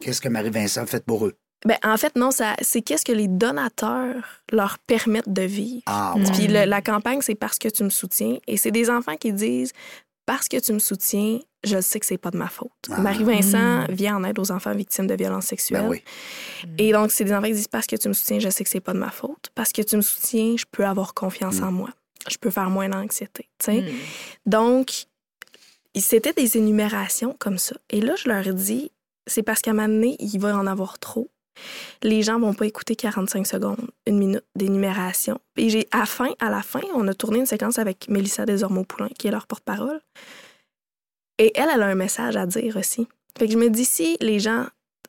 [0.00, 1.34] Qu'est-ce que Marie-Vincent fait pour eux?
[1.64, 5.82] Ben, en fait, non, ça, c'est qu'est-ce que les donateurs leur permettent de vivre.
[5.86, 6.24] Ah, ouais.
[6.32, 8.38] Puis le- la campagne, c'est parce que tu me soutiens.
[8.48, 9.72] Et c'est des enfants qui disent
[10.26, 12.72] parce que tu me soutiens, je sais que c'est pas de ma faute.
[12.90, 13.00] Ah.
[13.00, 13.86] Marie-Vincent Mm.
[13.92, 15.82] vient en aide aux enfants victimes de violences sexuelles.
[15.82, 16.02] Ben oui.
[16.78, 18.70] Et donc, c'est des enfants qui disent parce que tu me soutiens, je sais que
[18.70, 19.50] c'est pas de ma faute.
[19.54, 21.64] Parce que tu me soutiens, je peux avoir confiance Mm.
[21.64, 21.90] en moi.
[22.28, 23.48] Je peux faire moins d'anxiété.
[23.58, 23.80] tu sais.
[23.82, 23.94] Mm.
[24.46, 25.06] Donc,
[26.00, 27.76] c'était des énumérations comme ça.
[27.90, 28.90] Et là, je leur dis,
[29.26, 31.30] c'est parce qu'à un moment donné, il va en avoir trop.
[32.02, 35.38] Les gens vont pas écouter 45 secondes, une minute d'énumération.
[35.56, 39.10] Et j'ai, à, fin, à la fin, on a tourné une séquence avec Mélissa Desormeaux-Poulain,
[39.18, 40.00] qui est leur porte-parole.
[41.38, 43.06] Et elle, elle a un message à dire aussi.
[43.38, 44.66] Fait que je me dis, si les gens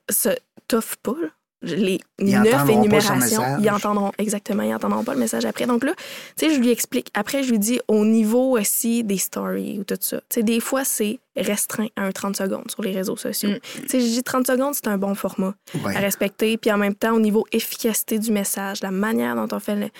[0.09, 0.29] se
[0.67, 1.29] toffent pas, là,
[1.63, 5.65] les Ils neuf énumérations, ils entendront exactement, ils entendront pas le message après.
[5.65, 5.93] Donc là,
[6.37, 7.09] tu sais, je lui explique.
[7.13, 10.17] Après, je lui dis au niveau aussi des stories ou tout ça.
[10.21, 13.49] Tu sais, des fois, c'est restreint à un 30 secondes sur les réseaux sociaux.
[13.51, 13.59] Mm.
[13.81, 15.95] Tu sais, je dis 30 secondes, c'est un bon format Ouais.
[15.95, 16.57] à respecter.
[16.57, 19.87] Puis en même temps, au niveau efficacité du message, la manière dont on fait le.
[19.87, 19.91] Tu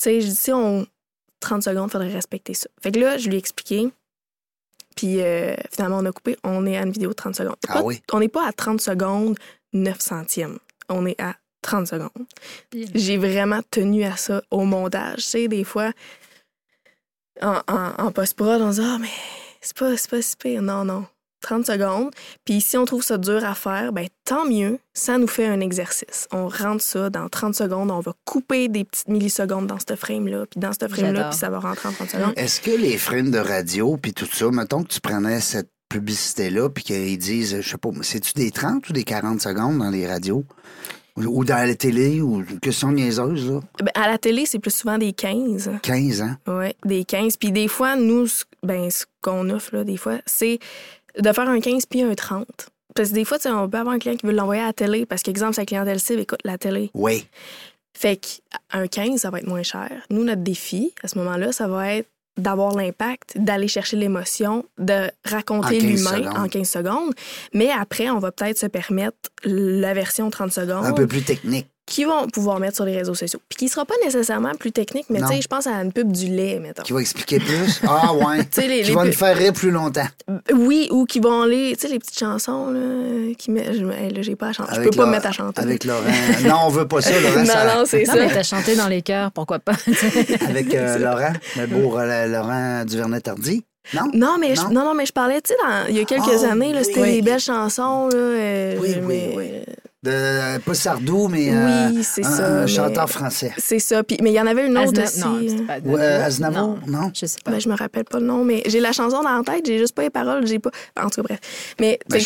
[0.00, 0.86] sais, je dis, si on.
[1.40, 2.68] 30 secondes, il faudrait respecter ça.
[2.80, 3.88] Fait que là, je lui ai expliqué.
[4.96, 6.36] Puis euh, finalement, on a coupé.
[6.44, 7.56] On est à une vidéo de 30 secondes.
[7.68, 8.00] Ah Pas- oui?
[8.12, 9.36] On n'est pas à 30 secondes,
[9.72, 10.58] 9 centièmes.
[10.92, 12.26] On est à 30 secondes.
[12.94, 15.18] J'ai vraiment tenu à ça au montage.
[15.18, 15.92] Tu sais, des fois,
[17.40, 19.08] en, en, en post-prod, on se dit Ah, mais
[19.60, 20.62] c'est pas, c'est pas si pire.
[20.62, 21.06] Non, non.
[21.42, 22.10] 30 secondes.
[22.44, 25.60] Puis si on trouve ça dur à faire, ben tant mieux, ça nous fait un
[25.60, 26.28] exercice.
[26.32, 30.46] On rentre ça dans 30 secondes, on va couper des petites millisecondes dans ce frame-là,
[30.46, 32.32] puis dans ce frame-là, puis ça va rentrer en 30 secondes.
[32.36, 36.68] Est-ce que les frames de radio puis tout ça, mettons que tu prenais cette publicité-là
[36.70, 40.06] puis qu'ils disent, je sais pas, c'est-tu des 30 ou des 40 secondes dans les
[40.06, 40.44] radios?
[41.16, 43.60] Ou, dans la télé, ou une question niaiseuse, là?
[43.80, 45.70] Ben, à la télé, c'est plus souvent des 15.
[45.82, 46.34] 15 ans.
[46.46, 47.36] Oui, des 15.
[47.36, 50.58] Puis des fois, nous, ce- ben, ce qu'on offre, là, des fois, c'est
[51.18, 52.46] de faire un 15 puis un 30.
[52.94, 54.66] Parce que des fois, tu sais, on peut avoir un client qui veut l'envoyer à
[54.68, 56.90] la télé parce qu'exemple, sa clientèle cible écoute la télé.
[56.94, 57.26] Oui.
[57.94, 59.90] Fait qu'un 15, ça va être moins cher.
[60.08, 65.10] Nous, notre défi, à ce moment-là, ça va être d'avoir l'impact, d'aller chercher l'émotion, de
[65.24, 67.12] raconter En 15 l'humain en 15 secondes.
[67.52, 71.71] Mais après, on va peut-être se permettre la version 30 secondes Un peu plus technique.
[71.92, 73.38] Qui vont pouvoir mettre sur les réseaux sociaux.
[73.50, 75.28] Puis qui sera pas nécessairement plus technique, mais Non.
[75.28, 76.82] tu sais, je pense à une pub du lait, mettons.
[76.82, 77.82] Qui va expliquer plus?
[77.86, 78.38] Ah, ouais.
[78.44, 80.06] Tu sais, les- qui les va pu- nous faire rire plus longtemps.
[80.54, 84.36] Oui, ou qui vont aller, tu sais, les petites chansons, là, qui met, là, j'ai
[84.36, 84.74] pas à chanter.
[84.76, 85.60] Je peux pas me mettre à chanter.
[85.60, 86.00] Avec Laurent.
[86.44, 87.36] non, on veut pas ça, Laurent.
[87.40, 88.20] non, ça- non, c'est Non, ça.
[88.20, 89.74] mais t'as chanté dans les cœurs, pourquoi pas?
[90.48, 93.64] Avec euh, Laurent, le beau euh, Laurent Duvernay-Tardy.
[93.92, 94.02] Non?
[94.14, 94.70] Non, mais je, Non?
[94.70, 95.56] non, non, mais je parlais, tu sais,
[95.90, 97.12] il y a quelques Ah, années, là, c'était oui.
[97.16, 98.14] des belles chansons, là.
[98.16, 99.50] euh, Oui, oui, mais- oui.
[100.04, 103.52] De, pas Sardou, mais Oui, euh, c'est un, ça, un mais- chanteur français.
[103.56, 104.02] C'est ça.
[104.02, 105.54] Puis, mais il y en avait une autre Azna- aussi.
[105.54, 106.58] Non, pas Ouais, euh, Aznavour.
[106.60, 107.10] Aznavour, non?
[107.14, 107.52] Je sais pas.
[107.52, 109.78] Ben, je me rappelle pas le nom, mais j'ai la chanson dans la tête, j'ai
[109.78, 110.70] juste pas les paroles, j'ai pas.
[111.00, 111.38] En tout cas, bref.
[111.80, 112.20] Mais, Ben,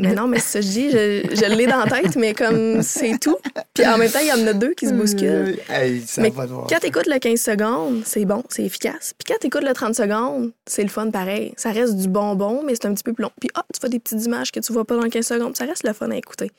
[0.00, 3.18] mais non, mais ça je dis, je, je l'ai dans la tête, mais comme c'est
[3.18, 3.36] tout.
[3.74, 5.58] Puis en même temps, il y en a deux qui se bousculent.
[5.68, 6.46] Hey, ça Mais va.
[6.46, 9.14] Quand t'écoutes le 15 secondes, c'est bon, c'est efficace.
[9.18, 11.52] Puis quand t'écoutes le 30 secondes, c'est le fun pareil.
[11.56, 13.32] Ça reste du bonbon, mais c'est un petit peu plus long.
[13.40, 15.56] Puis ah, tu vois des petites images que tu vois pas dans le 15 secondes,
[15.56, 16.50] ça reste le fun à écouter.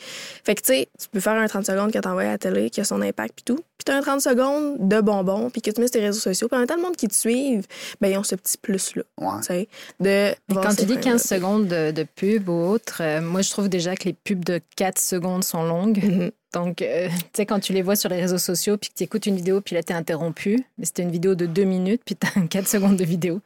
[0.43, 2.69] Fait que tu sais, tu peux faire un 30 secondes que t'envoies à la télé,
[2.69, 3.63] qui a son impact puis tout.
[3.85, 6.47] Puis t'as un 30 secondes de bonbons, puis que tu mets sur tes réseaux sociaux.
[6.47, 7.65] Puis en même temps, le monde qui te suivent,
[7.99, 9.41] ben ils ont ce petit plus-là, Ouais.
[9.45, 10.33] tu de...
[10.53, 11.01] Quand tu dis frames-là.
[11.11, 14.45] 15 secondes de, de pub ou autre, euh, moi, je trouve déjà que les pubs
[14.45, 16.01] de 4 secondes sont longues.
[16.03, 16.31] Mhm.
[16.53, 19.03] Donc, euh, tu sais, quand tu les vois sur les réseaux sociaux, puis que tu
[19.03, 22.03] écoutes une vidéo, puis là, tu es interrompu, mais c'était une vidéo de 2 minutes,
[22.05, 23.41] puis tu as 4 secondes de vidéo.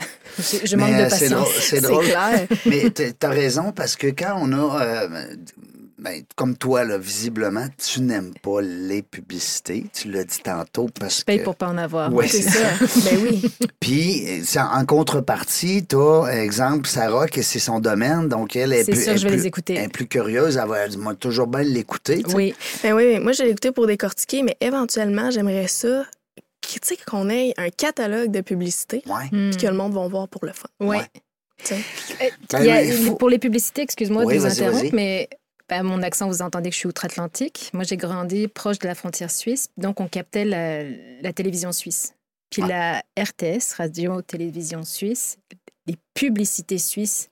[0.38, 1.30] je, je manque de c'est patience.
[1.30, 2.04] drôle- C'est drôle.
[2.04, 2.46] clair.
[2.66, 4.82] Mais t- t'as raison, parce que quand on a.
[4.82, 5.26] euh,
[6.00, 9.84] ben, comme toi, là, visiblement, tu n'aimes pas les publicités.
[9.92, 11.44] Tu l'as dit tantôt parce Je paye que.
[11.44, 12.12] pour pas en avoir.
[12.12, 13.10] Ouais, C'est c'est ça.
[13.10, 13.42] ben oui.
[13.80, 18.84] Puis, en en contrepartie, tu as, exemple, Sarah, que c'est son domaine, donc elle est
[18.84, 19.74] plus, sûr, elle je vais plus- les écouter.
[19.74, 22.22] Elle est plus curieuse, elle va moi, toujours bien l'écouter.
[22.22, 22.34] tu.
[22.34, 26.04] Oui, Ben oui, moi, je l'ai écouté pour décortiquer, mais éventuellement, j'aimerais ça,
[26.62, 29.24] tu qu'on ait un catalogue de publicité, Ouais.
[29.32, 29.50] Hmm.
[29.50, 30.68] puis que le monde va voir pour le fun.
[30.80, 31.00] Ouais.
[31.62, 31.80] tu sais.
[32.22, 35.28] Euh, Ben, a- faut- Pour les publicités, excuse-moi Oui, de vous interrompre, mais
[35.70, 37.70] ben, mon accent, vous entendez que je suis outre-Atlantique.
[37.72, 40.82] Moi, j'ai grandi proche de la frontière suisse, donc on captait la,
[41.22, 42.14] la télévision suisse.
[42.50, 42.68] Puis Ouais.
[42.68, 45.38] la RTS, Radio-Télévision Suisse,
[45.86, 47.30] les publicités suisses,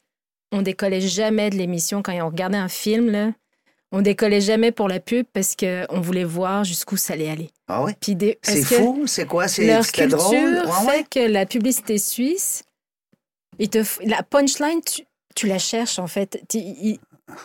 [0.53, 3.33] on décollait jamais de l'émission quand on regardait un film, là.
[3.91, 7.51] On décollait jamais pour la pub parce qu'on voulait voir jusqu'où ça allait aller.
[7.69, 7.97] Ah ouais?
[8.07, 9.49] Des- C'est fou, c'est quoi?
[9.49, 10.37] C'est leur culture drôle?
[10.37, 10.97] Ouais, ouais.
[10.99, 12.63] fait que la publicité suisse,
[13.59, 15.03] ils te f- la punchline, tu,
[15.35, 16.39] tu la cherches en fait.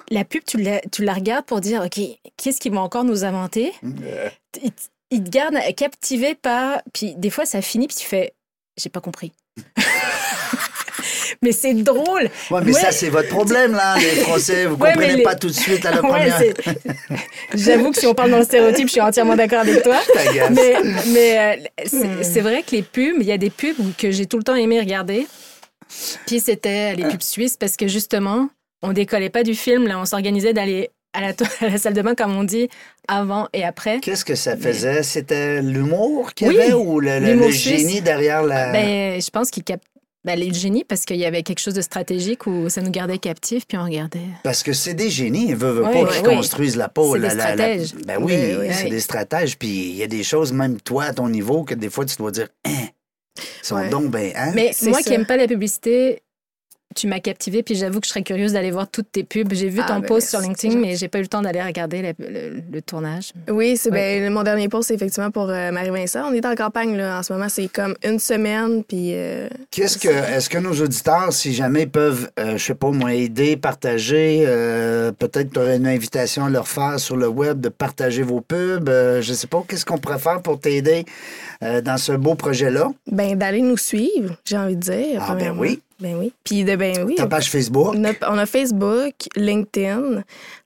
[0.09, 1.99] La pub, tu la, tu la regardes pour dire, OK,
[2.37, 3.73] qu'est-ce qu'ils vont encore nous inventer?
[3.83, 4.71] Ils,
[5.11, 6.81] ils te gardent captivé par...
[6.93, 8.33] Puis des fois, ça finit, puis tu fais,
[8.77, 9.31] j'ai pas compris.
[11.41, 12.29] mais c'est drôle.
[12.51, 12.79] Ouais, mais Ouais.
[12.81, 14.65] ça, c'est votre problème, là, les Français.
[14.65, 16.41] Vous Ouais, comprenez les- pas tout de suite à la Ouais, première.
[17.53, 19.99] J'avoue que si on parle dans le stéréotype, je suis entièrement d'accord avec toi.
[20.51, 20.73] Mais,
[21.07, 24.25] mais euh, c'est c'est vrai que les pubs, il y a des pubs que j'ai
[24.25, 25.27] tout le temps aimé regarder.
[26.25, 28.49] Puis c'était les pubs suisses parce que justement,
[28.83, 29.87] on décollait pas du film.
[29.87, 32.69] Là, on s'organisait d'aller à la, to- à la salle de bain, comme on dit,
[33.07, 33.99] avant et après.
[34.01, 35.01] Qu'est-ce que ça faisait?
[35.03, 38.71] C'était l'humour qu'il y Oui, avait ou le, génie derrière la.
[38.71, 39.83] Ben, je pense qu'il capte
[40.25, 43.17] ben, le génie parce qu'il y avait quelque chose de stratégique où ça nous gardait
[43.17, 44.21] captifs, puis on regardait.
[44.43, 46.35] Parce que c'est des génies, ils veulent, veulent Oui, pas qu'ils oui.
[46.37, 47.13] construisent la peau.
[47.13, 47.93] C'est la- des la- la- stratèges.
[48.07, 49.57] Ben oui, Oui, oui, c'est des stratèges.
[49.59, 52.15] Puis il y a des choses, même toi, à ton niveau, que des fois, tu
[52.15, 52.71] dois dire, hein,
[53.37, 53.89] ils sont Ouais.
[53.89, 54.51] donc, ben, hein?
[54.55, 55.09] Mais C'est moi ça.
[55.09, 56.21] qui aime pas la publicité,
[56.93, 59.51] tu m'as captivé, puis j'avoue que je serais curieuse d'aller voir toutes tes pubs.
[59.53, 61.61] J'ai vu Ah, ton ben, post sur LinkedIn, mais j'ai pas eu le temps d'aller
[61.61, 63.33] regarder le, le tournage.
[63.49, 63.95] Oui, c'est Oui.
[63.95, 66.29] ben, mon dernier post, c'est effectivement pour euh, Marie-Vincent.
[66.29, 69.97] On est en campagne là, en ce moment, c'est comme une semaine, puis euh, Qu'est-ce
[69.97, 74.43] que, est-ce que nos auditeurs, si jamais peuvent, euh, je sais pas, moi, aider, partager,
[74.47, 78.41] euh, peut-être tu aurais une invitation à leur faire sur le web de partager vos
[78.41, 81.05] pubs, euh, je sais pas, qu'est-ce qu'on pourrait faire pour t'aider
[81.63, 82.91] euh, dans ce beau projet-là?
[83.11, 85.23] ben d'aller nous suivre, j'ai envie de dire.
[85.27, 85.81] Ah, ben oui.
[86.03, 86.33] Ben oui.
[86.43, 87.15] Puis de ben oui.
[87.15, 87.95] Ta page Facebook?
[87.95, 90.21] On a, on a Facebook, LinkedIn,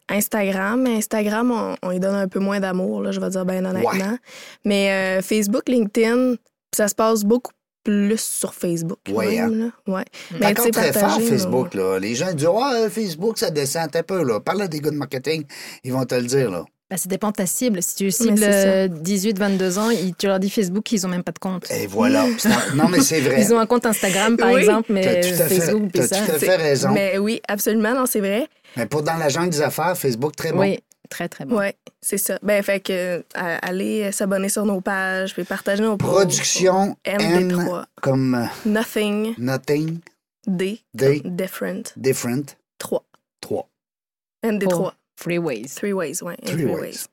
[0.10, 0.88] Instagram.
[0.88, 4.18] Instagram, on, on y donne un peu moins d'amour, là, je vais dire bien honnêtement.
[4.66, 6.38] Mais euh, Facebook, LinkedIn,
[6.76, 7.52] ça se passe beaucoup
[7.84, 8.98] plus sur Facebook.
[9.10, 9.72] Ouais, hein.
[9.86, 10.06] Ouais.
[10.32, 11.76] C'est Mais, sais, très fort, Facebook.
[11.76, 12.00] Là.
[12.00, 14.24] Les gens disent Ouais, Facebook, ça descend un peu.
[14.24, 14.40] Là.
[14.40, 15.46] Parle à des gars de marketing,
[15.84, 16.50] ils vont te le dire.
[16.50, 16.66] Là.
[16.90, 17.84] Ben, ça dépend de ta cible.
[17.84, 18.88] Si tu cibles c'est ça.
[18.88, 21.70] 18-22 ans, ils- tu leur dis Facebook, ils n'ont même pas de compte.
[21.70, 22.26] Et voilà.
[22.76, 23.42] Non, mais c'est vrai.
[23.42, 24.62] Ils ont un compte Instagram, par Oui.
[24.62, 26.26] exemple, mais tout à fait, Facebook, t'as ça.
[26.26, 26.92] tout à fait raison.
[26.92, 27.12] Mais...
[27.14, 28.48] Mais oui, absolument, non, c'est vrai.
[28.90, 30.60] pour dans la jungle des affaires, Facebook, très bon.
[30.62, 30.80] Oui,
[31.10, 31.58] très, très bon.
[31.58, 32.40] Ouais, c'est ça.
[32.42, 35.98] Ben, fait que, euh, aller euh, s'abonner sur nos pages, puis partager nos.
[35.98, 37.84] Production M MD3.
[38.02, 40.00] comme euh, Nothing, Nothing
[40.48, 43.04] D, Day different, Different 3.
[43.42, 43.68] 3.
[44.46, 44.92] ND3.
[45.18, 45.66] Pour Freeways.
[45.76, 46.34] Three ways, ouais.
[46.42, 46.82] and Three three ways.
[46.82, 47.08] ways.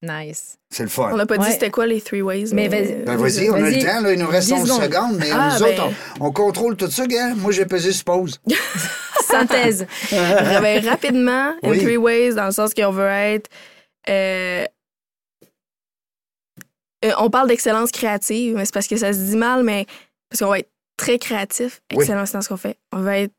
[0.00, 0.58] Nice.
[0.70, 1.10] C'est le fun.
[1.12, 1.46] On n'a pas Ouais.
[1.46, 2.52] dit c'était quoi les three ways.
[2.54, 3.02] Mais Mais, vas-y.
[3.04, 4.82] Ben, vas-y, on a le temps, là, il nous reste 10 11 secondes.
[4.84, 5.72] secondes, mais Ah, nous ben.
[5.72, 7.34] autres, on, on contrôle tout ça, gars.
[7.34, 8.40] Moi, j'ai pesé sur pause.
[9.26, 9.86] Synthèse.
[10.10, 11.78] Ben, rapidement, in Oui.
[11.82, 13.50] three ways, dans le sens qu'on veut être.
[14.08, 14.64] euh,
[17.04, 19.86] euh, on parle d'excellence créative, mais c'est parce que ça se dit mal, mais
[20.30, 22.00] parce qu'on va être très créatif, Oui.
[22.04, 22.76] excellence dans ce qu'on fait.
[22.92, 23.34] On va être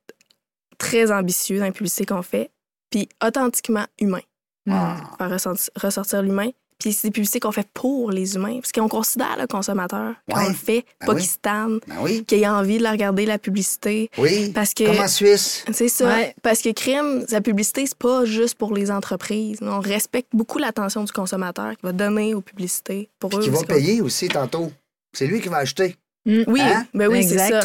[0.78, 2.52] très ambitieux dans les publicités qu'on fait,
[2.90, 4.22] puis authentiquement humain.
[4.66, 4.96] Hmm.
[5.18, 6.50] Faire ressentir- ressortir l'humain.
[6.80, 10.38] Puis c'est des publicités qu'on fait pour les humains, parce qu'on considère le consommateur quand
[10.38, 10.46] Ouais.
[10.46, 11.20] on le fait, Ben pas oui.
[11.22, 12.24] qu'il se tanne, Ben oui.
[12.24, 14.10] qu'il ait envie de la regarder, la publicité.
[14.18, 14.52] Oui.
[14.56, 14.86] Parce que.
[14.86, 15.66] Comme en Suisse.
[15.74, 16.08] C'est ça.
[16.08, 16.34] Ouais.
[16.42, 19.58] Parce que crime, la publicité, c'est pas juste pour les entreprises.
[19.62, 23.42] On respecte beaucoup l'attention du consommateur qui va donner aux publicités pour eux.
[23.42, 24.72] Qui va payer aussi tantôt.
[25.12, 25.98] C'est lui qui va acheter.
[26.26, 26.86] Oui, Hein?
[26.94, 27.60] ben oui, c'est ça.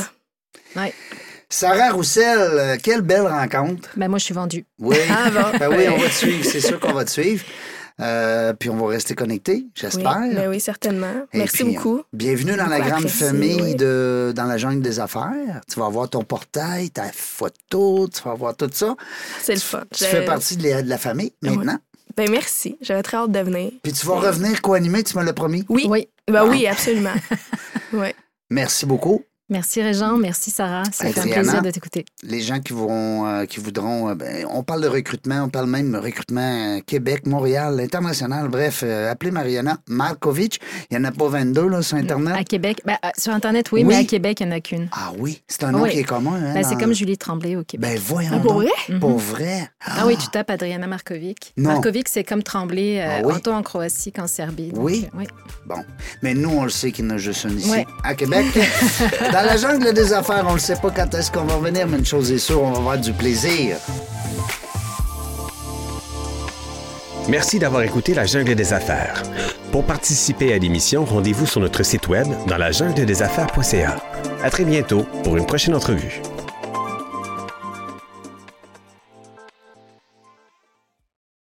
[0.74, 0.92] Ouais.
[1.55, 3.88] Sarah Roussel, euh, quelle belle rencontre.
[3.96, 4.66] Ben, moi, je suis vendue.
[4.80, 4.96] Oui.
[5.09, 5.57] Ah bon.
[5.57, 6.44] Ben oui, on va te suivre.
[6.44, 7.44] C'est sûr qu'on va te suivre.
[8.00, 10.18] Euh, puis on va rester connectés, Oui, j'espère.
[10.34, 11.14] ben oui, certainement.
[11.32, 12.02] Et Merci puis, beaucoup.
[12.12, 13.74] Bienvenue dans la grande apprécié, famille oui.
[13.76, 15.61] de dans la jungle des affaires.
[15.72, 18.96] Tu vas avoir ton portail, ta photo, tu vas avoir tout ça.
[19.40, 19.84] C'est le fun.
[19.92, 21.78] Tu Je- fais partie de la, de la famille maintenant.
[22.16, 22.76] Ben merci.
[22.80, 23.70] J'avais très hâte de venir.
[23.84, 25.64] Puis tu vas revenir co-animer, tu me l'as promis?
[25.68, 25.86] Oui.
[25.88, 26.09] Oui.
[26.26, 27.14] Ben oui, absolument.
[27.92, 28.09] oui.
[28.50, 29.22] Merci beaucoup.
[29.55, 30.16] Merci, Régent.
[30.18, 30.82] Merci, Sarah.
[30.90, 32.05] Ça fait un plaisir de t'écouter.
[32.24, 35.66] Les gens qui vont, euh, qui voudront, euh, ben, on parle de recrutement, on parle
[35.68, 36.40] même de recrutement
[36.76, 38.48] euh, Québec, Montréal, international.
[38.48, 40.59] Bref, euh, appelez Mariana Markovic.
[40.90, 42.34] Il n'y en a pas 22 là, sur Internet.
[42.36, 43.86] À Québec, ben, euh, sur Internet, oui, Oui.
[43.86, 44.88] mais à Québec, il n'y en a qu'une.
[44.90, 45.90] Ah oui, c'est un nom Oui.
[45.92, 46.34] qui est commun.
[46.34, 47.90] Hein, Ben, c'est comme Julie Tremblay au Québec.
[47.92, 48.98] Ben voyons Ah, pour vrai?
[48.98, 49.70] Pour vrai?
[49.86, 51.52] Ah oui, tu tapes Adriana Markovic.
[51.57, 51.74] Non.
[51.74, 53.34] Markovic, c'est comme Tremblay, euh, Ah oui?
[53.36, 54.72] autant en Croatie qu'en Serbie.
[54.72, 55.07] donc, Oui.
[55.14, 55.26] euh, oui.
[55.64, 55.76] Bon.
[56.24, 58.46] Mais nous, on le sait qu'il y en a juste une ici, à Québec.
[59.45, 62.07] La jungle des affaires, on ne sait pas quand est-ce qu'on va revenir, mais une
[62.07, 63.76] chose est sûre, on va avoir du plaisir.
[67.28, 69.22] Merci d'avoir écouté La Jungle des Affaires.
[69.70, 73.97] Pour participer à l'émission, rendez-vous sur notre site web dans la jungle des affaires.ca.
[74.42, 76.22] À très bientôt pour une prochaine entrevue.